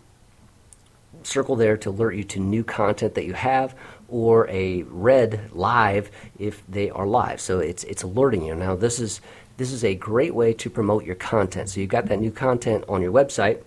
circle 1.22 1.56
there 1.56 1.78
to 1.78 1.92
alert 1.92 2.16
you 2.16 2.24
to 2.24 2.40
new 2.40 2.64
content 2.64 3.14
that 3.14 3.26
you 3.26 3.34
have, 3.34 3.76
or 4.10 4.50
a 4.50 4.82
red 4.84 5.52
live 5.54 6.10
if 6.40 6.66
they 6.68 6.90
are 6.90 7.06
live. 7.06 7.40
So 7.40 7.60
it's 7.60 7.84
it's 7.84 8.02
alerting 8.02 8.44
you. 8.44 8.56
Now 8.56 8.76
this 8.76 9.00
is 9.00 9.22
this 9.58 9.72
is 9.72 9.84
a 9.84 9.94
great 9.94 10.34
way 10.34 10.54
to 10.54 10.70
promote 10.72 11.06
your 11.06 11.16
content. 11.16 11.70
So 11.70 11.82
you've 11.82 11.92
got 11.92 12.08
that 12.08 12.20
new 12.20 12.32
content 12.32 12.84
on 12.90 13.04
your 13.04 13.14
website. 13.14 13.62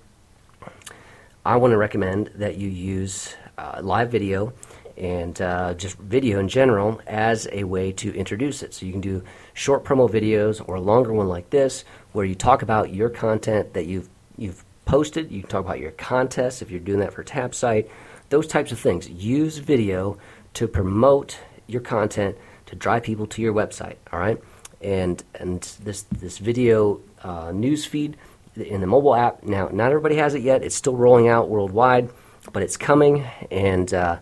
I 1.47 1.57
want 1.57 1.71
to 1.71 1.79
recommend 1.79 2.33
that 2.35 2.57
you 2.57 2.69
use 2.69 3.37
uh, 3.57 3.81
live 3.81 4.11
video 4.11 4.53
and 4.99 5.41
uh, 5.41 5.75
just 5.75 5.97
video 5.99 6.41
in 6.41 6.49
general 6.49 7.01
as 7.07 7.49
a 7.53 7.65
way 7.65 7.93
to 7.93 8.13
introduce 8.15 8.63
it. 8.63 8.75
So 8.75 8.85
you 8.85 8.93
can 8.93 9.01
do 9.01 9.23
short 9.55 9.85
promo 9.85 10.11
videos 10.11 10.63
or 10.67 10.75
a 10.75 10.81
longer 10.81 11.13
one 11.13 11.29
like 11.29 11.51
this, 11.51 11.85
where 12.13 12.27
you 12.27 12.35
talk 12.35 12.63
about 12.63 12.93
your 12.93 13.09
content 13.09 13.75
that 13.75 13.87
you've 13.87 14.09
you've 14.37 14.65
posted. 14.85 15.31
You 15.31 15.41
can 15.43 15.51
talk 15.51 15.65
about 15.65 15.79
your 15.79 15.93
contests 15.93 16.63
if 16.63 16.71
you're 16.71 16.81
doing 16.81 17.01
that 17.01 17.13
for 17.13 17.23
TabSite, 17.23 17.89
Those 18.31 18.47
types 18.47 18.73
of 18.73 18.79
things. 18.79 19.09
Use 19.09 19.59
video 19.59 20.19
to 20.55 20.67
promote 20.67 21.39
your 21.67 21.81
content 21.81 22.37
to 22.67 22.77
drive 22.77 23.03
people 23.03 23.27
to 23.27 23.43
your 23.43 23.55
website. 23.55 23.97
All 24.13 24.19
right, 24.19 24.43
and 24.83 25.23
and 25.35 25.63
this 25.85 26.03
this 26.03 26.39
video 26.39 27.01
uh, 27.23 27.53
news 27.53 27.87
feed 27.87 28.17
in 28.57 28.81
the 28.81 28.87
mobile 28.87 29.15
app. 29.15 29.45
Now, 29.45 29.69
not 29.69 29.91
everybody 29.91 30.17
has 30.17 30.35
it 30.35 30.43
yet. 30.43 30.65
It's 30.65 30.75
still 30.75 30.97
rolling 30.97 31.29
out 31.29 31.49
worldwide, 31.49 32.11
but 32.53 32.63
it's 32.65 32.77
coming 32.77 33.25
and. 33.51 33.95
Uh, 33.95 34.19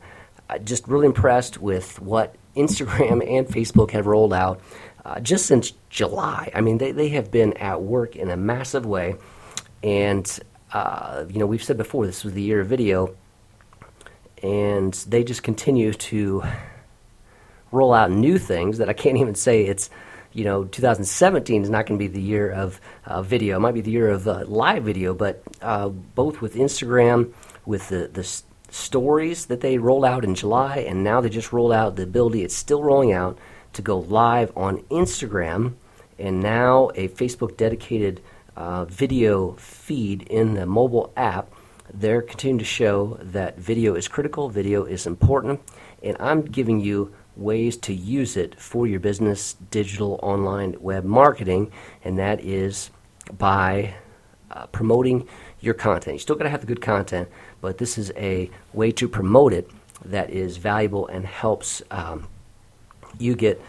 just 0.59 0.87
really 0.89 1.07
impressed 1.07 1.59
with 1.61 2.01
what 2.01 2.35
Instagram 2.57 3.27
and 3.29 3.47
Facebook 3.47 3.91
have 3.91 4.07
rolled 4.07 4.33
out 4.33 4.61
uh, 5.05 5.21
just 5.21 5.47
since 5.47 5.73
July. 5.89 6.51
I 6.55 6.61
mean, 6.61 6.79
they, 6.79 6.91
they 6.91 7.11
have 7.11 7.31
been 7.31 7.53
at 7.55 7.83
work 7.83 8.17
in 8.17 8.29
a 8.31 8.37
massive 8.37 8.85
way. 8.85 9.15
And, 9.83 10.27
uh, 10.73 11.27
you 11.29 11.39
know, 11.39 11.47
we've 11.47 11.63
said 11.63 11.77
before, 11.77 12.07
this 12.07 12.25
was 12.25 12.33
the 12.33 12.43
year 12.43 12.61
of 12.61 12.67
video. 12.67 13.15
And 14.43 14.93
they 15.09 15.23
just 15.23 15.43
continue 15.45 15.93
to 15.93 16.43
roll 17.71 17.95
out 17.95 18.11
new 18.11 18.39
things 18.39 18.79
that 18.79 18.89
I 18.89 18.95
can't 18.95 19.17
even 19.19 19.37
say 19.37 19.67
it's, 19.67 19.91
you 20.33 20.45
know, 20.45 20.65
2017 20.65 21.63
is 21.63 21.71
not 21.71 21.87
going 21.87 21.99
to 21.99 22.03
be 22.03 22.13
the 22.13 22.21
year 22.21 22.51
of 22.51 22.81
uh, 23.07 23.23
video. 23.23 23.57
It 23.57 23.61
might 23.61 23.75
be 23.75 23.81
the 23.81 23.93
year 23.93 24.11
of 24.11 24.27
uh, 24.27 24.45
live 24.47 24.83
video, 24.83 25.15
but 25.15 25.43
uh, 25.63 25.89
both 25.89 26.43
with 26.43 26.57
Instagram, 26.57 27.33
with 27.65 27.89
the, 27.89 28.11
the 28.13 28.43
stories 28.71 29.47
that 29.47 29.61
they 29.61 29.79
rolled 29.79 30.05
out 30.05 30.25
in 30.25 30.35
July, 30.35 30.79
and 30.79 31.05
now 31.05 31.21
they 31.21 31.29
just 31.29 31.53
rolled 31.53 31.73
out 31.73 31.97
the 31.97 32.03
ability, 32.03 32.43
it's 32.43 32.55
still 32.55 32.83
rolling 32.83 33.13
out, 33.13 33.39
to 33.73 33.83
go 33.83 33.99
live 33.99 34.53
on 34.57 34.79
Instagram, 34.85 35.75
and 36.19 36.41
now 36.41 36.91
a 36.95 37.09
Facebook 37.09 37.57
dedicated 37.57 38.21
uh, 38.57 38.85
video 38.87 39.53
feed 39.53 40.23
in 40.23 40.55
the 40.55 40.67
mobile 40.67 41.13
app. 41.17 41.51
They're 41.93 42.23
continuing 42.23 42.59
to 42.59 42.65
show 42.65 43.19
that 43.23 43.59
video 43.59 43.95
is 43.95 44.09
critical, 44.09 44.49
video 44.49 44.85
is 44.85 45.07
important, 45.07 45.61
and 46.03 46.17
I'm 46.19 46.43
giving 46.43 46.81
you 46.81 47.15
ways 47.37 47.77
to 47.77 47.93
use 47.93 48.37
it 48.37 48.59
for 48.59 48.87
your 48.87 48.99
business, 48.99 49.57
digital, 49.71 50.19
online, 50.23 50.75
web 50.81 51.05
marketing, 51.05 51.71
and 52.03 52.19
that 52.19 52.41
is 52.41 52.91
by 53.37 53.95
uh, 54.51 54.67
promoting 54.69 55.29
your 55.67 55.75
content. 55.75 56.15
You 56.15 56.19
still 56.21 56.37
got 56.37 56.45
to 56.45 56.51
have 56.51 56.61
the 56.61 56.67
good 56.67 56.81
content, 56.81 57.29
but 57.61 57.79
this 57.79 57.99
is 57.99 58.13
a 58.17 58.51
way 58.73 58.93
to 58.93 59.09
promote 59.09 59.53
it 59.53 59.71
that 60.05 60.31
is 60.31 60.57
valuable 60.57 61.07
and 61.09 61.27
helps 61.27 61.83
um, 61.91 62.29
you 63.19 63.35
get 63.35 63.61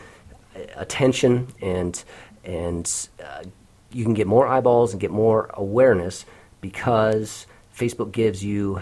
attention 0.76 1.48
and 1.62 2.04
and 2.44 3.10
uh, 3.24 3.44
you 3.92 4.04
can 4.04 4.14
get 4.14 4.28
more 4.28 4.48
eyeballs 4.48 4.92
and 4.92 5.02
get 5.02 5.12
more 5.12 5.50
awareness 5.54 6.26
because 6.62 7.46
Facebook 7.76 8.12
gives 8.12 8.44
you 8.44 8.82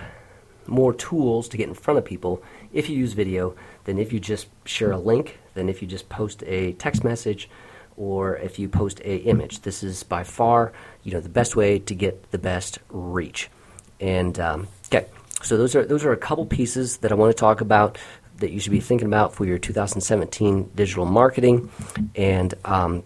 more 0.68 0.94
tools 0.94 1.48
to 1.50 1.58
get 1.58 1.68
in 1.68 1.74
front 1.74 1.98
of 1.98 2.06
people 2.06 2.42
if 2.74 2.90
you 2.90 2.98
use 2.98 3.14
video 3.14 3.56
than 3.86 3.98
if 3.98 4.12
you 4.12 4.20
just 4.20 4.48
share 4.66 4.92
a 4.92 4.98
link, 4.98 5.40
than 5.54 5.70
if 5.70 5.82
you 5.82 5.88
just 5.88 6.10
post 6.10 6.44
a 6.48 6.74
text 6.74 7.04
message, 7.04 7.50
or 7.98 8.38
if 8.38 8.60
you 8.60 8.70
post 8.70 9.00
a 9.02 9.18
image. 9.18 9.62
This 9.62 9.84
is 9.84 10.04
by 10.04 10.24
far 10.24 10.74
you 11.04 11.12
know 11.12 11.22
the 11.22 11.30
best 11.30 11.56
way 11.56 11.80
to 11.80 11.96
get 11.96 12.32
the 12.32 12.38
best 12.38 12.80
reach. 12.90 13.50
And 14.00 14.38
um, 14.40 14.68
okay, 14.88 15.08
so 15.42 15.58
those 15.58 15.76
are 15.76 15.86
those 15.86 16.04
are 16.04 16.12
a 16.12 16.18
couple 16.18 16.46
pieces 16.46 16.98
that 16.98 17.12
I 17.12 17.16
want 17.16 17.36
to 17.36 17.40
talk 17.40 17.62
about 17.62 17.98
that 18.38 18.52
you 18.52 18.60
should 18.60 18.72
be 18.72 18.82
thinking 18.82 19.08
about 19.08 19.34
for 19.34 19.46
your 19.46 19.58
2017 19.58 20.72
digital 20.76 21.06
marketing, 21.06 21.72
and 22.16 22.54
um, 22.66 23.04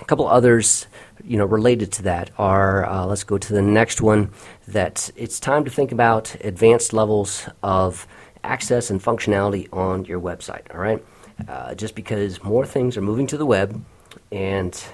a 0.00 0.04
couple 0.04 0.28
others 0.28 0.86
you 1.24 1.36
know 1.36 1.44
related 1.44 1.92
to 1.92 2.02
that 2.02 2.30
are 2.38 2.86
uh, 2.86 3.06
let's 3.06 3.24
go 3.24 3.38
to 3.38 3.52
the 3.52 3.62
next 3.62 4.00
one 4.00 4.30
that 4.68 5.10
it's 5.16 5.40
time 5.40 5.64
to 5.64 5.70
think 5.70 5.92
about 5.92 6.36
advanced 6.42 6.92
levels 6.92 7.48
of 7.62 8.06
access 8.44 8.90
and 8.90 9.02
functionality 9.02 9.68
on 9.72 10.04
your 10.04 10.20
website 10.20 10.72
all 10.72 10.80
right 10.80 11.04
uh, 11.46 11.74
just 11.74 11.94
because 11.94 12.42
more 12.42 12.66
things 12.66 12.96
are 12.96 13.02
moving 13.02 13.26
to 13.26 13.36
the 13.36 13.46
web 13.46 13.84
and 14.32 14.84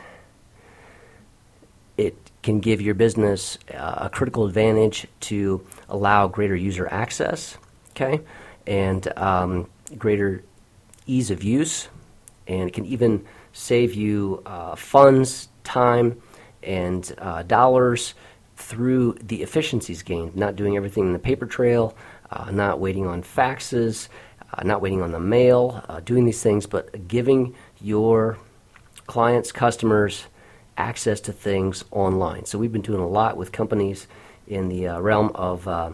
it 1.96 2.16
can 2.42 2.60
give 2.60 2.80
your 2.80 2.94
business 2.94 3.58
uh, 3.72 3.94
a 4.02 4.10
critical 4.10 4.46
advantage 4.46 5.06
to 5.20 5.64
allow 5.88 6.26
greater 6.28 6.56
user 6.56 6.88
access, 6.90 7.56
okay, 7.90 8.20
and 8.66 9.16
um, 9.16 9.68
greater 9.96 10.42
ease 11.06 11.30
of 11.30 11.42
use, 11.42 11.88
and 12.46 12.68
it 12.68 12.72
can 12.72 12.84
even 12.84 13.24
save 13.52 13.94
you 13.94 14.42
uh, 14.44 14.74
funds, 14.74 15.48
time, 15.62 16.20
and 16.62 17.14
uh, 17.18 17.42
dollars 17.42 18.14
through 18.56 19.14
the 19.22 19.42
efficiencies 19.42 20.02
gained, 20.02 20.36
not 20.36 20.56
doing 20.56 20.76
everything 20.76 21.06
in 21.06 21.12
the 21.12 21.18
paper 21.18 21.46
trail, 21.46 21.96
uh, 22.30 22.50
not 22.50 22.80
waiting 22.80 23.06
on 23.06 23.22
faxes, 23.22 24.08
not 24.62 24.80
waiting 24.80 25.02
on 25.02 25.12
the 25.12 25.20
mail, 25.20 25.82
uh, 25.88 26.00
doing 26.00 26.25
these 26.25 26.42
things, 26.42 26.66
but 26.66 27.08
giving 27.08 27.54
your 27.80 28.38
clients, 29.06 29.52
customers, 29.52 30.26
access 30.76 31.20
to 31.20 31.32
things 31.32 31.84
online. 31.90 32.44
So 32.44 32.58
we've 32.58 32.73
been 32.73 32.82
doing 32.82 33.00
a 33.00 33.08
lot 33.08 33.37
with 33.37 33.52
companies 33.52 34.06
in 34.46 34.68
the 34.68 34.88
uh, 34.88 35.00
realm 35.00 35.30
of 35.34 35.66
uh, 35.68 35.90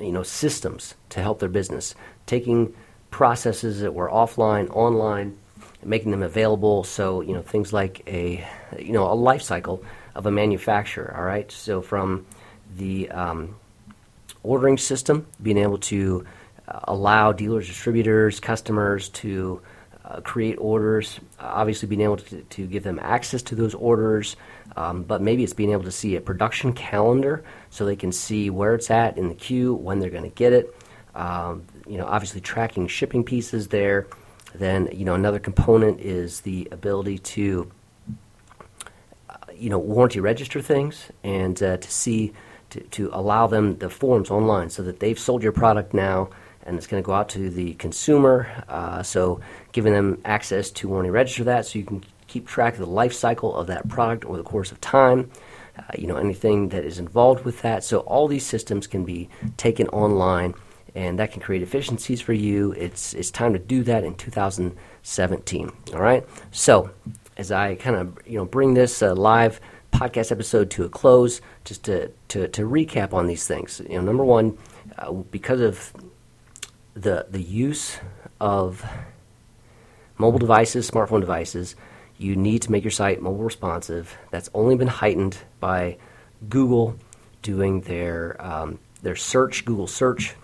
you 0.00 0.12
know 0.12 0.22
systems 0.22 0.94
to 1.10 1.20
help 1.20 1.38
their 1.38 1.48
business, 1.48 1.94
taking 2.26 2.74
processes 3.10 3.80
that 3.80 3.94
were 3.94 4.08
offline 4.08 4.70
online, 4.70 5.38
making 5.84 6.10
them 6.10 6.22
available. 6.22 6.84
So 6.84 7.20
you 7.20 7.34
know 7.34 7.42
things 7.42 7.72
like 7.72 8.02
a 8.06 8.46
you 8.78 8.92
know 8.92 9.10
a 9.10 9.14
life 9.14 9.42
cycle 9.42 9.82
of 10.14 10.26
a 10.26 10.30
manufacturer. 10.30 11.14
All 11.16 11.24
right, 11.24 11.50
so 11.50 11.82
from 11.82 12.26
the 12.76 13.10
um, 13.10 13.56
ordering 14.42 14.78
system, 14.78 15.26
being 15.42 15.58
able 15.58 15.78
to 15.78 16.26
uh, 16.26 16.41
allow 16.84 17.32
dealers, 17.32 17.66
distributors, 17.66 18.40
customers 18.40 19.08
to 19.10 19.60
uh, 20.04 20.20
create 20.20 20.56
orders, 20.56 21.20
obviously 21.38 21.88
being 21.88 22.00
able 22.00 22.16
to, 22.16 22.42
to, 22.42 22.66
give 22.66 22.82
them 22.82 22.98
access 23.00 23.40
to 23.42 23.54
those 23.54 23.74
orders, 23.74 24.36
um, 24.76 25.02
but 25.04 25.22
maybe 25.22 25.44
it's 25.44 25.52
being 25.52 25.70
able 25.70 25.84
to 25.84 25.92
see 25.92 26.16
a 26.16 26.20
production 26.20 26.72
calendar 26.72 27.44
so 27.70 27.84
they 27.84 27.96
can 27.96 28.10
see 28.10 28.50
where 28.50 28.74
it's 28.74 28.90
at 28.90 29.16
in 29.16 29.28
the 29.28 29.34
queue, 29.34 29.74
when 29.74 30.00
they're 30.00 30.10
going 30.10 30.24
to 30.24 30.28
get 30.30 30.52
it. 30.52 30.74
Um, 31.14 31.64
you 31.86 31.98
know, 31.98 32.06
obviously 32.06 32.40
tracking 32.40 32.88
shipping 32.88 33.22
pieces 33.22 33.68
there. 33.68 34.06
Then, 34.54 34.88
you 34.92 35.04
know, 35.04 35.14
another 35.14 35.38
component 35.38 36.00
is 36.00 36.40
the 36.40 36.68
ability 36.72 37.18
to, 37.18 37.70
uh, 39.30 39.36
you 39.54 39.70
know, 39.70 39.78
warranty 39.78 40.20
register 40.20 40.60
things 40.60 41.10
and 41.22 41.62
uh, 41.62 41.76
to 41.76 41.90
see, 41.90 42.32
to, 42.70 42.80
to 42.80 43.10
allow 43.12 43.46
them 43.46 43.78
the 43.78 43.88
forms 43.88 44.30
online 44.30 44.68
so 44.68 44.82
that 44.82 45.00
they've 45.00 45.18
sold 45.18 45.42
your 45.42 45.52
product 45.52 45.94
now 45.94 46.28
and 46.64 46.76
it's 46.76 46.86
going 46.86 47.02
to 47.02 47.06
go 47.06 47.12
out 47.12 47.28
to 47.30 47.50
the 47.50 47.74
consumer. 47.74 48.64
Uh, 48.68 49.02
so, 49.02 49.40
giving 49.72 49.92
them 49.92 50.20
access 50.24 50.70
to 50.72 50.88
warranty 50.88 51.10
register 51.10 51.44
that, 51.44 51.66
so 51.66 51.78
you 51.78 51.84
can 51.84 52.04
keep 52.26 52.46
track 52.46 52.74
of 52.74 52.80
the 52.80 52.86
life 52.86 53.12
cycle 53.12 53.54
of 53.54 53.66
that 53.66 53.88
product 53.88 54.24
over 54.24 54.36
the 54.36 54.42
course 54.42 54.72
of 54.72 54.80
time. 54.80 55.30
Uh, 55.78 55.82
you 55.96 56.06
know 56.06 56.16
anything 56.16 56.68
that 56.68 56.84
is 56.84 56.98
involved 56.98 57.44
with 57.44 57.62
that. 57.62 57.82
So 57.82 58.00
all 58.00 58.28
these 58.28 58.46
systems 58.46 58.86
can 58.86 59.04
be 59.04 59.28
taken 59.56 59.88
online, 59.88 60.54
and 60.94 61.18
that 61.18 61.32
can 61.32 61.40
create 61.40 61.62
efficiencies 61.62 62.20
for 62.20 62.32
you. 62.32 62.72
It's 62.72 63.14
it's 63.14 63.30
time 63.30 63.52
to 63.54 63.58
do 63.58 63.82
that 63.84 64.04
in 64.04 64.14
2017. 64.14 65.70
All 65.94 66.00
right. 66.00 66.26
So 66.50 66.90
as 67.36 67.50
I 67.50 67.74
kind 67.76 67.96
of 67.96 68.18
you 68.26 68.38
know 68.38 68.44
bring 68.44 68.74
this 68.74 69.02
uh, 69.02 69.14
live 69.14 69.60
podcast 69.92 70.32
episode 70.32 70.70
to 70.70 70.84
a 70.84 70.88
close, 70.88 71.40
just 71.64 71.84
to, 71.84 72.10
to 72.28 72.48
to 72.48 72.62
recap 72.62 73.12
on 73.12 73.26
these 73.26 73.46
things. 73.46 73.80
You 73.88 73.96
know, 73.96 74.02
number 74.02 74.24
one, 74.24 74.58
uh, 74.98 75.12
because 75.12 75.60
of 75.60 75.92
the 76.94 77.26
the 77.30 77.42
use 77.42 77.98
of 78.40 78.84
mobile 80.18 80.38
devices, 80.38 80.90
smartphone 80.90 81.20
devices, 81.20 81.74
you 82.18 82.36
need 82.36 82.62
to 82.62 82.70
make 82.70 82.84
your 82.84 82.90
site 82.90 83.20
mobile 83.20 83.42
responsive. 83.42 84.16
That's 84.30 84.50
only 84.54 84.76
been 84.76 84.88
heightened 84.88 85.38
by 85.60 85.98
Google 86.48 86.96
doing 87.42 87.80
their 87.82 88.36
um, 88.40 88.78
their 89.02 89.16
search, 89.16 89.64
Google 89.64 89.86
search, 89.86 90.34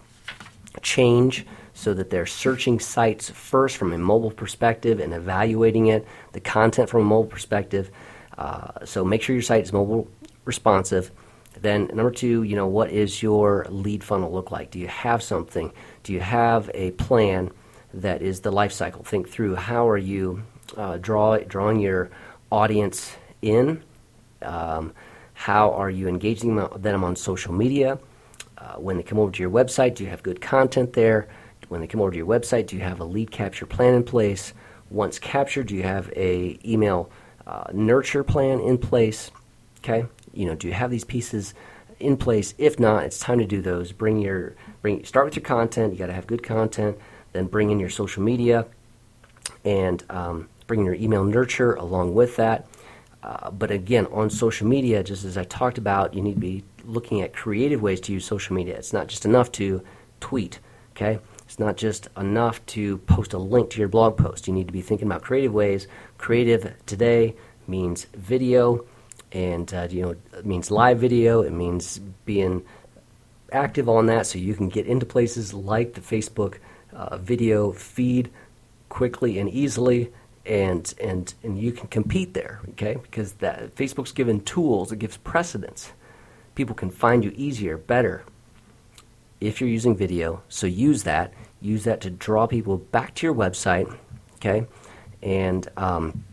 change 0.83 1.47
so 1.75 1.95
that 1.95 2.11
they're 2.11 2.27
searching 2.27 2.81
sites 2.81 3.31
first 3.31 3.77
from 3.77 3.93
a 3.93 3.99
mobile 3.99 4.33
perspective 4.33 4.99
and 4.99 5.15
evaluating 5.15 5.87
it, 5.87 6.05
the 6.33 6.41
content 6.41 6.91
from 6.91 7.03
a 7.03 7.05
mobile 7.05 7.31
perspective. 7.31 7.91
Uh, 8.37 8.85
so 8.85 9.05
make 9.05 9.23
sure 9.23 9.35
your 9.35 9.43
site 9.43 9.63
is 9.63 9.73
mobile 9.73 10.09
responsive. 10.45 11.13
Then 11.61 11.89
number 11.89 12.11
two, 12.11 12.43
you 12.43 12.57
know, 12.57 12.67
what 12.67 12.91
is 12.91 13.23
your 13.23 13.67
lead 13.69 14.05
funnel 14.05 14.33
look 14.33 14.51
like? 14.51 14.71
Do 14.71 14.79
you 14.79 14.89
have 14.89 15.23
something? 15.23 15.73
Do 16.03 16.13
you 16.13 16.21
have 16.21 16.71
a 16.75 16.93
plan 16.93 17.51
that 17.95 18.23
is 18.23 18.41
the 18.41 18.53
life 18.53 18.73
cycle? 18.73 19.03
Think 19.03 19.29
through 19.29 19.57
how 19.57 19.89
are 19.89 19.99
you 19.99 20.43
uh, 20.77 20.99
draw, 20.99 21.39
drawing 21.39 21.81
your 21.81 22.11
audience 22.51 23.17
in? 23.43 23.83
Um, 24.43 24.93
how 25.35 25.73
are 25.73 25.91
you 25.91 26.09
engaging 26.09 26.57
them 26.57 27.05
on 27.05 27.17
social 27.17 27.53
media? 27.53 27.99
Uh, 28.57 28.75
when 28.75 28.97
they 28.97 29.03
come 29.03 29.19
over 29.19 29.31
to 29.31 29.41
your 29.41 29.51
website, 29.51 29.95
do 29.95 30.05
you 30.05 30.11
have 30.11 30.23
good 30.23 30.41
content 30.41 30.93
there? 30.93 31.29
when 31.69 31.81
they 31.81 31.87
come 31.87 32.01
over 32.01 32.11
to 32.11 32.17
your 32.17 32.27
website, 32.27 32.67
do 32.67 32.77
you 32.77 32.83
have 32.83 33.01
a 33.01 33.05
lead 33.05 33.31
capture 33.31 33.67
plan 33.67 33.95
in 33.95 34.03
place? 34.03 34.53
Once 34.91 35.19
captured, 35.19 35.67
do 35.67 35.75
you 35.75 35.83
have 35.83 36.11
a 36.17 36.59
email 36.65 37.11
uh, 37.47 37.65
nurture 37.73 38.25
plan 38.25 38.61
in 38.61 38.79
place? 38.79 39.31
Okay, 39.81 40.07
you 40.33 40.47
know, 40.47 40.55
do 40.55 40.67
you 40.67 40.73
have 40.73 40.91
these 40.91 41.05
pieces 41.05 41.55
in 42.01 42.17
place? 42.17 42.55
If 42.59 42.79
not, 42.79 43.05
it's 43.05 43.19
time 43.19 43.39
to 43.39 43.47
do 43.47 43.61
those. 43.61 43.93
Bring 43.93 44.21
your 44.21 44.55
bring 44.83 45.05
start 45.05 45.27
with 45.27 45.37
your 45.37 45.45
content. 45.45 45.93
You 45.93 45.99
got 45.99 46.07
to 46.07 46.13
have 46.13 46.27
good 46.27 46.43
content. 46.43 46.99
Then 47.33 47.47
bring 47.47 47.71
in 47.71 47.79
your 47.79 47.91
social 47.91 48.23
media, 48.23 48.67
and 49.65 50.03
um, 50.11 50.49
bring 50.67 50.81
in 50.81 50.87
your 50.87 50.95
email 50.95 51.25
nurture 51.25 51.75
along 51.75 52.15
with 52.15 52.37
that. 52.37 52.67
Uh, 53.23 53.51
but 53.51 53.71
again, 53.71 54.07
on 54.07 54.31
social 54.31 54.67
media, 54.67 55.03
just 55.03 55.25
as 55.25 55.37
I 55.37 55.45
talked 55.45 55.77
about, 55.77 56.15
you 56.15 56.23
need 56.23 56.35
to 56.35 56.41
be 56.41 56.65
looking 56.85 57.21
at 57.21 57.33
creative 57.35 57.83
ways 57.83 58.01
to 58.03 58.13
use 58.13 58.25
social 58.25 58.55
media. 58.55 58.77
It's 58.77 58.93
not 58.93 59.09
just 59.09 59.25
enough 59.25 59.53
to 59.53 59.83
tweet. 60.21 60.61
Okay, 60.93 61.19
it's 61.45 61.59
not 61.59 61.77
just 61.77 62.09
enough 62.17 62.65
to 62.67 62.99
post 62.99 63.33
a 63.33 63.39
link 63.39 63.71
to 63.71 63.79
your 63.79 63.89
blog 63.89 64.17
post. 64.17 64.49
You 64.49 64.55
need 64.55 64.67
to 64.67 64.73
be 64.73 64.83
thinking 64.83 65.09
about 65.09 65.23
creative 65.23 65.53
ways. 65.53 65.87
Creative 66.17 66.75
today 66.87 67.37
means 67.67 68.07
video, 68.15 68.85
and 69.33 69.73
uh, 69.75 69.89
you 69.91 70.03
know 70.03 70.11
it 70.11 70.47
means 70.47 70.71
live 70.71 70.99
video. 70.99 71.43
It 71.43 71.53
means 71.53 71.99
being 72.25 72.65
active 73.53 73.89
on 73.89 74.07
that, 74.07 74.27
so 74.27 74.39
you 74.39 74.55
can 74.55 74.69
get 74.69 74.87
into 74.87 75.07
places 75.07 75.55
like 75.55 75.95
the 75.95 76.01
Facebook 76.01 76.59
uh, 76.93 77.17
video 77.19 77.73
feed 77.73 78.31
quickly 78.89 79.39
and 79.39 79.49
easily, 79.51 80.13
and 80.47 80.95
and 81.03 81.35
and 81.43 81.59
you 81.59 81.73
can 81.73 81.89
compete 81.89 82.35
there. 82.35 82.61
Okay, 82.71 82.97
because 83.03 83.33
that 83.35 83.75
Facebook's 83.75 84.13
given 84.13 84.41
tools. 84.41 84.93
It 84.93 84.99
gives 84.99 85.17
precedence. 85.19 85.93
People 86.55 86.75
can 86.75 86.91
find 86.91 87.23
you 87.23 87.33
easier, 87.37 87.77
better, 87.79 88.25
if 89.41 89.61
you're 89.61 89.71
using 89.71 89.97
video. 89.97 90.43
So 90.49 90.67
use 90.67 91.05
that. 91.05 91.33
Use 91.61 91.85
that 91.85 92.01
to 92.01 92.11
draw 92.11 92.47
people 92.47 92.79
back 92.79 93.15
to 93.17 93.27
your 93.27 93.35
website. 93.35 93.95
Okay, 94.37 94.67
and 95.23 95.69
um, 95.77 96.25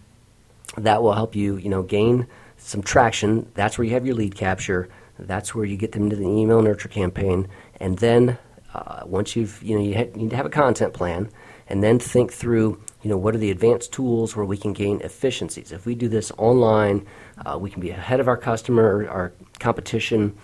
that 0.78 1.02
will 1.02 1.14
help 1.14 1.36
you, 1.36 1.58
you 1.58 1.70
know, 1.70 1.84
gain 1.84 2.28
some 2.66 2.82
traction. 2.82 3.50
That's 3.54 3.78
where 3.78 3.86
you 3.86 3.94
have 3.94 4.06
your 4.06 4.16
lead 4.16 4.36
capture. 4.36 4.90
That's 5.18 5.56
where 5.56 5.66
you 5.66 5.78
get 5.78 5.94
them 5.94 6.04
into 6.04 6.16
the 6.16 6.28
email 6.28 6.62
nurture 6.62 6.90
campaign, 6.90 7.48
and 7.80 7.98
then 8.00 8.38
uh, 8.74 9.04
once 9.06 9.36
you've, 9.36 9.64
you 9.64 9.78
know, 9.78 9.84
you, 9.84 9.96
ha- 9.96 10.12
you 10.14 10.24
need 10.24 10.32
to 10.32 10.36
have 10.36 10.46
a 10.46 10.50
content 10.50 10.94
plan, 10.94 11.30
and 11.70 11.82
then 11.82 12.00
think 12.00 12.34
through 12.34 12.82
you 13.06 13.10
know, 13.10 13.18
what 13.18 13.36
are 13.36 13.38
the 13.38 13.52
advanced 13.52 13.94
tools 13.94 14.36
where 14.36 14.46
we 14.46 14.58
can 14.58 14.74
gain 14.74 15.00
efficiencies? 15.02 15.72
If 15.72 15.86
we 15.86 15.94
do 15.94 16.08
this 16.10 16.32
online, 16.40 17.06
uh, 17.46 17.56
we 17.56 17.70
can 17.70 17.80
be 17.80 17.92
ahead 17.92 18.20
of 18.20 18.28
our 18.28 18.36
customer, 18.36 19.08
our 19.08 19.32
competition, 19.60 20.36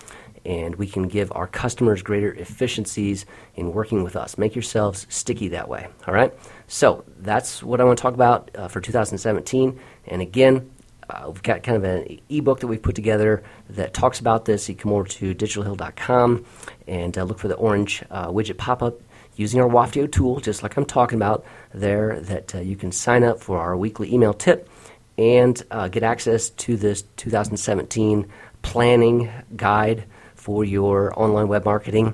and 0.45 0.75
we 0.75 0.85
can 0.85 1.07
give 1.07 1.31
our 1.33 1.47
customers 1.47 2.03
greater 2.03 2.33
efficiencies 2.33 3.25
in 3.55 3.73
working 3.73 4.03
with 4.03 4.15
us. 4.15 4.37
Make 4.37 4.53
yourselves 4.53 5.07
sticky 5.09 5.47
that 5.47 5.69
way. 5.69 5.87
All 6.07 6.13
right? 6.13 6.31
So 6.67 7.03
that's 7.17 7.63
what 7.63 7.81
I 7.81 7.83
want 7.83 7.97
to 7.97 8.01
talk 8.03 8.13
about 8.13 8.51
uh, 8.53 8.67
for 8.67 8.79
2017. 8.79 9.79
And 10.05 10.21
again, 10.21 10.69
uh, 11.11 11.29
we've 11.29 11.43
got 11.43 11.63
kind 11.63 11.77
of 11.77 11.83
an 11.83 12.19
ebook 12.29 12.61
that 12.61 12.67
we've 12.67 12.81
put 12.81 12.95
together 12.95 13.43
that 13.69 13.93
talks 13.93 14.19
about 14.19 14.45
this. 14.45 14.69
You 14.69 14.75
come 14.75 14.93
over 14.93 15.07
to 15.07 15.35
digitalhill.com 15.35 16.45
and 16.87 17.17
uh, 17.17 17.23
look 17.23 17.39
for 17.39 17.49
the 17.49 17.55
orange 17.55 18.03
uh, 18.09 18.27
widget 18.27 18.57
pop 18.57 18.81
up 18.81 19.01
using 19.35 19.59
our 19.59 19.67
Waftio 19.67 20.09
tool, 20.09 20.39
just 20.39 20.63
like 20.63 20.77
I'm 20.77 20.85
talking 20.85 21.17
about 21.17 21.45
there, 21.73 22.19
that 22.21 22.55
uh, 22.55 22.59
you 22.59 22.75
can 22.75 22.91
sign 22.91 23.23
up 23.23 23.41
for 23.41 23.59
our 23.59 23.75
weekly 23.75 24.13
email 24.13 24.33
tip 24.33 24.69
and 25.17 25.61
uh, 25.71 25.87
get 25.87 26.03
access 26.03 26.49
to 26.49 26.77
this 26.77 27.03
2017 27.17 28.27
planning 28.61 29.29
guide 29.55 30.05
for 30.35 30.63
your 30.63 31.17
online 31.19 31.47
web 31.47 31.65
marketing. 31.65 32.13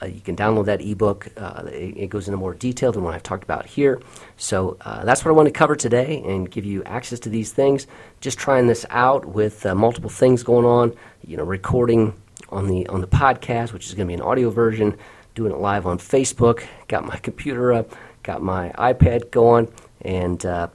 Uh, 0.00 0.06
you 0.06 0.20
can 0.20 0.36
download 0.36 0.66
that 0.66 0.80
ebook. 0.80 1.28
Uh, 1.36 1.62
it, 1.66 1.96
it, 1.96 2.10
goes 2.10 2.28
into 2.28 2.36
more 2.36 2.54
detail 2.54 2.92
than 2.92 3.02
what 3.02 3.14
I've 3.14 3.22
talked 3.22 3.44
about 3.44 3.66
here. 3.66 4.00
So 4.36 4.76
uh, 4.82 5.04
that's 5.04 5.24
what 5.24 5.30
I 5.30 5.34
want 5.34 5.46
to 5.46 5.52
cover 5.52 5.74
today 5.74 6.22
and 6.26 6.50
give 6.50 6.64
you 6.64 6.84
access 6.84 7.20
to 7.20 7.28
these 7.28 7.52
things. 7.52 7.86
Just 8.20 8.38
trying 8.38 8.66
this 8.66 8.84
out 8.90 9.26
with 9.26 9.64
multiple 9.64 10.10
things 10.10 10.42
going 10.42 10.66
on. 10.66 10.94
You 11.26 11.36
know, 11.36 11.44
recording 11.44 12.14
on 12.50 12.66
the 12.66 12.86
on 12.88 13.00
the 13.00 13.06
podcast, 13.06 13.72
which 13.72 13.86
is 13.86 13.94
going 13.94 14.06
to 14.06 14.10
be 14.10 14.14
an 14.14 14.22
audio 14.22 14.50
version. 14.50 14.96
Doing 15.34 15.52
it 15.52 15.58
live 15.58 15.86
on 15.86 15.98
Facebook. 15.98 16.64
Got 16.88 17.04
my 17.04 17.16
computer 17.22 17.72
up. 17.72 17.94
Got 18.22 18.42
my 18.42 18.72
iPad 18.76 19.30
going, 19.30 19.72
and 20.02 20.44
uh, 20.44 20.68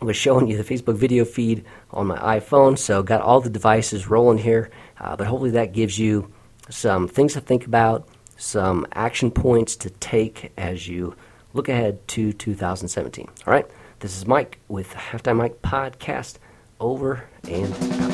was 0.00 0.16
showing 0.16 0.46
you 0.46 0.56
the 0.56 0.64
Facebook 0.64 0.96
video 0.96 1.24
feed 1.24 1.64
on 1.90 2.06
my 2.06 2.38
iPhone. 2.38 2.78
So 2.78 3.02
got 3.02 3.20
all 3.20 3.40
the 3.40 3.50
devices 3.50 4.08
rolling 4.08 4.38
here 4.38 4.70
uh, 5.00 5.16
but 5.16 5.26
hopefully 5.26 5.52
that 5.52 5.72
gives 5.72 5.98
you 5.98 6.30
some 6.68 7.08
things 7.08 7.32
to 7.32 7.40
think 7.40 7.66
about, 7.66 8.06
some 8.40 8.86
action 8.94 9.30
points 9.30 9.76
to 9.76 9.90
take 9.90 10.50
as 10.56 10.88
you 10.88 11.14
look 11.52 11.68
ahead 11.68 12.06
to 12.08 12.32
2017. 12.32 13.28
All 13.46 13.52
right, 13.52 13.66
this 14.00 14.16
is 14.16 14.26
Mike 14.26 14.58
with 14.68 14.92
Halftime 14.94 15.36
Mike 15.36 15.60
Podcast. 15.62 16.38
Over 16.80 17.28
and 17.46 17.72
out. 17.72 18.10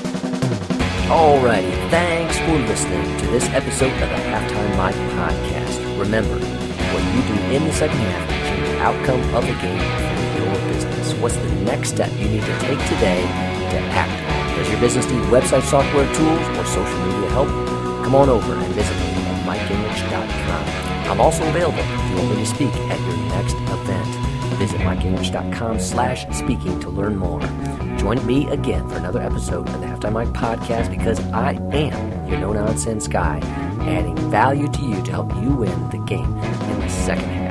Alrighty, 1.07 1.71
thanks 1.91 2.37
for 2.41 2.59
listening 2.67 3.17
to 3.19 3.27
this 3.29 3.49
episode 3.51 3.93
of 3.93 4.01
the 4.01 4.07
Halftime 4.07 4.77
Mike 4.77 4.95
Podcast. 4.95 5.99
Remember, 6.01 6.35
what 6.35 7.05
you 7.15 7.23
do 7.23 7.43
in 7.55 7.65
the 7.65 7.73
second 7.73 7.99
half 7.99 8.29
can 8.29 8.65
the 8.65 8.81
outcome 8.81 9.35
of 9.35 9.47
the 9.47 9.55
game 9.63 9.79
for 9.79 10.43
your 10.43 10.73
business. 10.73 11.13
What's 11.21 11.37
the 11.37 11.55
next 11.63 11.91
step 11.91 12.11
you 12.19 12.29
need 12.29 12.43
to 12.43 12.59
take 12.59 12.81
today 12.89 13.23
to 13.71 13.79
act 13.93 14.27
does 14.57 14.71
your 14.71 14.81
business 14.81 15.05
need 15.11 15.23
website 15.25 15.63
software 15.63 16.13
tools 16.15 16.59
or 16.59 16.65
social 16.65 16.99
media 17.07 17.29
help? 17.31 17.49
Come 18.05 18.15
on 18.15 18.31
over 18.31 18.55
and 18.55 18.75
visit 18.75 18.97
me 18.97 19.16
at 19.49 19.59
mikegingerich.com. 19.59 21.11
I'm 21.11 21.21
also 21.21 21.49
available 21.49 21.79
if 21.79 22.11
you 22.11 22.17
want 22.17 22.31
me 22.31 22.37
to 22.37 22.47
speak 22.47 22.75
at 22.75 23.01
your 23.01 23.17
next 23.29 23.55
event. 23.55 24.27
Visit 24.59 24.81
mikegingerich.com 24.81 25.81
slash 25.81 26.27
speaking 26.35 26.81
to 26.81 26.89
learn 26.91 27.17
more. 27.17 27.41
Join 27.99 28.25
me 28.27 28.49
again 28.49 28.89
for 28.89 28.97
another 28.97 29.21
episode 29.21 29.69
of 29.69 29.81
the 29.81 29.87
Halftime 29.87 30.13
Mike 30.13 30.29
podcast 30.29 30.91
because 30.91 31.21
I 31.33 31.53
am 31.73 32.29
your 32.29 32.39
no-nonsense 32.39 33.09
guy, 33.09 33.41
adding 33.83 34.17
value 34.31 34.69
to 34.69 34.83
you 34.83 35.03
to 35.03 35.11
help 35.11 35.35
you 35.37 35.51
win 35.51 35.91
the 35.91 35.99
game 35.99 36.37
in 36.37 36.81
the 36.81 36.89
second 36.89 37.29
half. 37.29 37.46